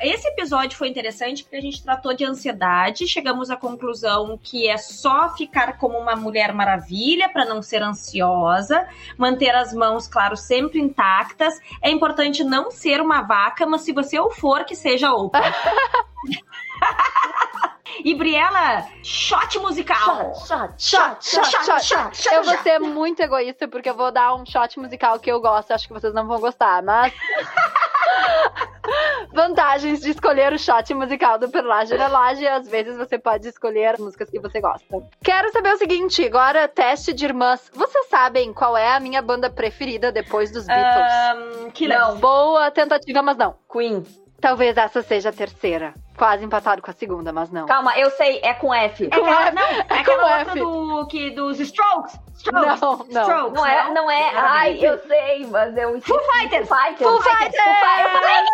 Esse 0.00 0.28
episódio 0.28 0.78
foi 0.78 0.88
interessante 0.88 1.42
porque 1.42 1.56
a 1.56 1.60
gente 1.60 1.82
tratou 1.82 2.14
de 2.14 2.24
ansiedade, 2.24 3.08
chegamos 3.08 3.50
à 3.50 3.56
conclusão 3.56 4.38
que 4.40 4.68
é 4.68 4.76
só 4.76 5.30
ficar 5.30 5.78
como 5.78 5.98
uma 5.98 6.14
mulher 6.14 6.52
maravilha 6.52 7.28
para 7.28 7.44
não 7.44 7.60
ser 7.60 7.82
ansiosa, 7.82 8.86
manter 9.18 9.54
as 9.54 9.72
mãos, 9.72 10.06
claro, 10.06 10.36
sempre 10.36 10.80
intactas. 10.80 11.58
É 11.80 11.90
importante 11.90 12.44
não 12.44 12.70
ser 12.70 13.00
uma 13.00 13.22
vaca, 13.22 13.66
mas 13.66 13.82
se 13.82 13.92
você 13.92 14.18
o 14.20 14.30
for, 14.30 14.64
que 14.64 14.76
seja 14.76 15.12
outra. 15.12 15.42
E 18.04 18.14
Briela, 18.14 18.88
shot 19.02 19.58
musical. 19.58 20.34
Shot, 20.34 20.74
shot, 20.78 21.16
shot, 21.20 21.44
shot, 21.44 21.84
shot, 21.84 22.16
shot. 22.16 22.34
Eu 22.34 22.42
vou 22.42 22.56
ser 22.58 22.78
muito 22.80 23.20
egoísta 23.20 23.68
porque 23.68 23.90
eu 23.90 23.94
vou 23.94 24.10
dar 24.10 24.34
um 24.34 24.44
shot 24.44 24.78
musical 24.80 25.20
que 25.20 25.30
eu 25.30 25.40
gosto. 25.40 25.72
Acho 25.72 25.86
que 25.86 25.92
vocês 25.92 26.12
não 26.12 26.26
vão 26.26 26.40
gostar, 26.40 26.82
mas. 26.82 27.12
Vantagens 29.32 30.00
de 30.00 30.10
escolher 30.10 30.52
o 30.52 30.58
shot 30.58 30.92
musical 30.92 31.38
do 31.38 31.48
Perlage 31.48 31.96
na 31.96 32.08
Laje. 32.08 32.46
Às 32.46 32.68
vezes 32.68 32.96
você 32.96 33.18
pode 33.18 33.48
escolher 33.48 33.98
músicas 33.98 34.28
que 34.28 34.40
você 34.40 34.60
gosta. 34.60 34.86
Quero 35.24 35.50
saber 35.52 35.72
o 35.72 35.78
seguinte: 35.78 36.26
agora, 36.26 36.68
teste 36.68 37.12
de 37.12 37.24
irmãs. 37.24 37.70
Vocês 37.72 38.08
sabem 38.08 38.52
qual 38.52 38.76
é 38.76 38.94
a 38.94 39.00
minha 39.00 39.22
banda 39.22 39.48
preferida 39.48 40.10
depois 40.10 40.50
dos 40.50 40.66
Beatles? 40.66 41.64
Um, 41.64 41.70
que 41.70 41.86
não. 41.86 42.16
Boa 42.16 42.70
tentativa, 42.70 43.22
mas 43.22 43.36
não. 43.36 43.54
Queen. 43.70 44.04
Talvez 44.42 44.76
essa 44.76 45.02
seja 45.02 45.28
a 45.28 45.32
terceira. 45.32 45.94
Quase 46.16 46.44
empatado 46.44 46.82
com 46.82 46.90
a 46.90 46.94
segunda, 46.94 47.32
mas 47.32 47.50
não. 47.50 47.66
Calma, 47.66 47.96
eu 47.98 48.10
sei, 48.10 48.38
é 48.42 48.52
com 48.54 48.72
F. 48.72 49.04
É 49.04 49.06
aquela, 49.06 49.46
F. 49.46 49.54
não, 49.54 49.62
é 49.62 49.86
É 49.88 49.94
aquela 49.98 50.22
com 50.22 50.38
outra 50.38 50.52
F. 50.52 50.58
do, 50.60 51.06
que, 51.08 51.30
dos 51.30 51.58
Strokes. 51.60 52.18
Strokes. 52.36 52.80
Não, 52.80 52.98
não. 53.10 53.22
Strokes, 53.22 53.52
Não 53.54 53.66
é, 53.66 53.90
não 53.92 54.10
é. 54.10 54.30
Ai, 54.34 54.78
eu 54.80 54.98
sei, 55.06 55.46
mas 55.46 55.76
eu. 55.76 56.00
Foo 56.02 56.18
Fighters. 56.32 56.68
Foo 56.68 56.76
Fighters. 56.78 57.10
Foo 57.10 57.20
Fighters. 57.22 57.64
Com 57.64 58.28
F. 58.28 58.50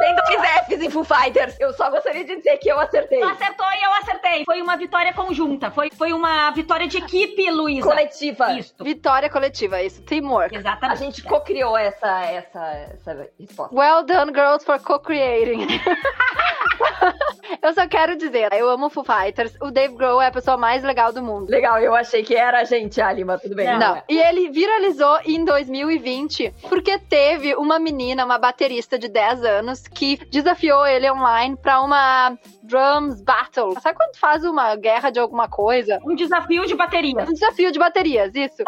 Tem 0.00 0.14
dois 0.16 0.50
Fs 0.66 0.82
em 0.82 0.90
Foo 0.90 1.04
Fighters. 1.04 1.56
Eu 1.60 1.72
só 1.74 1.90
gostaria 1.90 2.24
de 2.24 2.36
dizer 2.36 2.56
que 2.56 2.70
eu 2.70 2.80
acertei. 2.80 3.20
Tu 3.20 3.28
acertou 3.28 3.66
e 3.66 3.82
eu 3.82 3.92
acertei. 3.94 4.44
Foi 4.44 4.62
uma 4.62 4.76
vitória 4.76 5.12
conjunta. 5.12 5.70
Foi, 5.70 5.90
foi 5.90 6.12
uma 6.12 6.50
vitória 6.52 6.88
de 6.88 6.98
equipe, 6.98 7.50
Luísa. 7.50 7.86
Coletiva. 7.88 8.52
Isso. 8.52 8.74
Vitória 8.82 9.28
coletiva, 9.28 9.82
isso. 9.82 10.02
Teamwork. 10.02 10.56
A 10.56 10.58
Exatamente. 10.58 10.98
gente 11.00 11.22
co-criou 11.22 11.76
essa, 11.76 12.20
essa, 12.24 12.66
essa 12.94 13.28
resposta. 13.38 13.74
Well 13.74 14.02
done, 14.04 14.32
girls, 14.32 14.64
for 14.64 14.80
co-creating. 14.80 15.66
eu 17.62 17.72
só 17.72 17.86
quero 17.86 18.16
dizer, 18.16 18.52
eu 18.52 18.68
amo 18.68 18.90
Foo 18.90 19.04
Fighters. 19.04 19.54
O 19.60 19.70
Dave 19.70 19.94
Grohl 19.94 20.20
é 20.20 20.26
a 20.26 20.32
pessoa 20.32 20.56
mais 20.56 20.82
legal 20.82 21.12
do 21.12 21.22
mundo. 21.22 21.50
Legal, 21.50 21.78
eu 21.78 21.94
achei 21.94 22.22
que 22.22 22.34
era 22.34 22.60
a 22.60 22.64
gente, 22.64 23.00
Ali, 23.00 23.24
mas 23.24 23.40
tudo 23.40 23.54
bem. 23.54 23.66
Não. 23.66 23.78
Não. 23.78 24.02
E 24.08 24.18
ele 24.18 24.50
viralizou 24.50 25.18
em 25.24 25.44
2020 25.44 26.54
porque 26.68 26.98
teve 26.98 27.54
uma 27.56 27.78
menina, 27.78 28.24
uma 28.24 28.38
baterista 28.38 28.98
de 28.98 29.08
10 29.08 29.44
anos, 29.44 29.88
que 29.88 30.16
desafiou 30.30 30.86
ele 30.86 31.10
online 31.10 31.56
pra 31.56 31.80
uma 31.80 32.36
drums 32.62 33.20
battle. 33.20 33.78
Sabe 33.80 33.96
quando 33.96 34.16
faz 34.16 34.44
uma 34.44 34.76
guerra 34.76 35.10
de 35.10 35.18
alguma 35.18 35.48
coisa? 35.48 35.98
Um 36.04 36.14
desafio 36.14 36.66
de 36.66 36.74
bateria. 36.74 37.22
Um 37.28 37.32
desafio 37.32 37.72
de 37.72 37.78
baterias, 37.78 38.34
isso. 38.34 38.62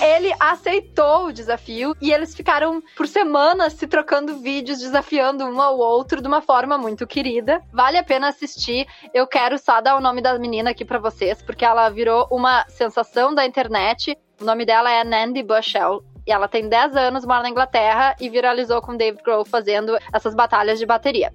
Ele 0.00 0.32
aceitou 0.38 1.26
o 1.26 1.32
desafio 1.32 1.94
e 2.00 2.12
eles 2.12 2.34
ficaram 2.34 2.82
por 2.96 3.08
semanas 3.08 3.72
se 3.72 3.86
trocando 3.86 4.38
vídeos, 4.38 4.78
desafiando 4.78 5.44
um 5.44 5.60
ao 5.60 5.76
outro 5.76 6.22
de 6.22 6.28
uma 6.28 6.40
forma 6.40 6.78
muito 6.78 7.06
querida. 7.06 7.60
Vale 7.72 7.98
a 7.98 8.04
pena 8.04 8.28
assistir. 8.28 8.86
Eu 9.12 9.26
quero 9.26 9.58
só 9.58 9.80
dar 9.80 9.96
o 9.96 10.00
nome 10.00 10.22
da 10.22 10.38
menina 10.38 10.70
aqui 10.70 10.84
pra 10.84 10.98
vocês, 10.98 11.42
porque 11.42 11.64
ela 11.64 11.88
virou 11.88 12.28
uma 12.30 12.64
sensação 12.68 13.34
da 13.34 13.44
internet. 13.44 14.16
O 14.40 14.44
nome 14.44 14.64
dela 14.64 14.88
é 14.88 15.02
Nandy 15.02 15.42
Bushell. 15.42 16.04
E 16.28 16.30
ela 16.30 16.46
tem 16.46 16.68
10 16.68 16.94
anos, 16.94 17.24
mora 17.24 17.42
na 17.42 17.48
Inglaterra 17.48 18.14
e 18.20 18.28
viralizou 18.28 18.82
com 18.82 18.94
David 18.94 19.22
Grohl 19.22 19.46
fazendo 19.46 19.96
essas 20.12 20.34
batalhas 20.34 20.78
de 20.78 20.84
bateria. 20.84 21.32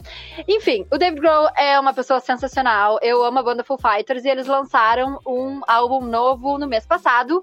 Enfim, 0.48 0.86
o 0.92 1.00
David 1.00 1.20
Grohl 1.20 1.50
é 1.58 1.80
uma 1.80 1.96
pessoa 1.96 2.20
sensacional. 2.20 3.00
Eu 3.02 3.24
amo 3.26 3.40
a 3.40 3.44
banda 3.44 3.64
Foo 3.64 3.76
Fighters 3.76 4.24
e 4.24 4.30
eles 4.30 4.46
lançaram 4.46 5.20
um 5.26 5.62
álbum 5.68 6.02
novo 6.02 6.60
no 6.60 6.68
mês 6.68 6.86
passado. 6.86 7.42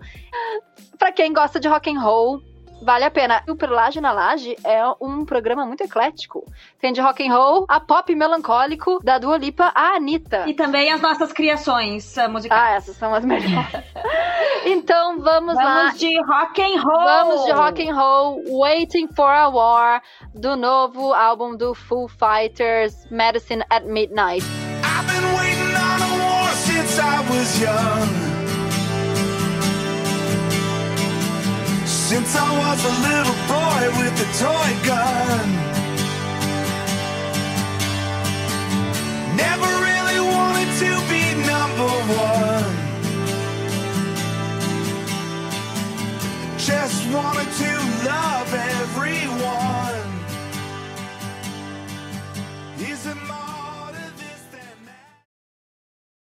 Pra 0.96 1.10
quem 1.10 1.32
gosta 1.32 1.58
de 1.58 1.66
rock 1.66 1.90
and 1.90 1.98
roll, 2.00 2.40
vale 2.80 3.04
a 3.04 3.10
pena. 3.10 3.42
O 3.48 3.54
Perlage 3.54 4.00
na 4.00 4.12
Laje 4.12 4.56
é 4.64 4.82
um 5.00 5.24
programa 5.24 5.64
muito 5.66 5.82
eclético. 5.82 6.44
Tem 6.80 6.92
de 6.92 7.00
rock 7.00 7.26
and 7.26 7.32
roll 7.34 7.66
a 7.68 7.80
pop 7.80 8.14
melancólico 8.14 8.98
da 9.02 9.18
Dua 9.18 9.36
Lipa 9.36 9.70
à 9.74 9.96
Anitta. 9.96 10.44
E 10.48 10.54
também 10.54 10.90
as 10.90 11.00
nossas 11.00 11.32
criações 11.32 12.16
uh, 12.16 12.28
musicais. 12.28 12.62
Ah, 12.62 12.70
essas 12.70 12.96
são 12.96 13.14
as 13.14 13.24
melhores. 13.24 13.50
então 14.64 15.20
vamos, 15.20 15.54
lá. 15.54 15.84
Vamos 15.84 15.98
de 15.98 16.20
rock 16.22 16.62
and 16.62 16.80
roll. 16.80 17.04
Vamos 17.04 17.44
de 17.44 17.52
rock 17.52 17.88
and 17.88 17.94
roll, 17.94 18.42
Waiting 18.48 19.08
for 19.08 19.30
a 19.30 19.48
War, 19.48 20.02
do 20.34 20.56
novo 20.56 21.12
álbum 21.12 21.56
do 21.56 21.74
Foo 21.74 22.08
Fighters, 22.08 23.06
Medicine 23.10 23.64
at 23.70 23.84
Midnight. 23.86 24.44
I've 24.82 25.06
been 25.06 25.36
waiting 25.36 25.74
on 25.74 26.02
a 26.02 26.24
war 26.24 26.48
since 26.54 26.98
I 26.98 27.20
was 27.30 27.60
young. 27.60 28.29
Since 32.10 32.34
I 32.34 32.50
was 32.58 32.84
a 32.84 32.94
little 33.08 33.38
boy 33.46 33.82
with 34.00 34.14
a 34.18 34.28
toy 34.42 34.70
gun. 34.84 35.48
Never 39.36 39.70
really 39.86 40.18
wanted 40.18 40.70
to 40.82 40.90
be 41.06 41.22
number 41.46 41.90
one. 42.18 42.74
Just 46.58 47.06
wanted 47.14 47.50
to 47.62 47.70
love 48.04 48.54
everyone. 48.54 49.99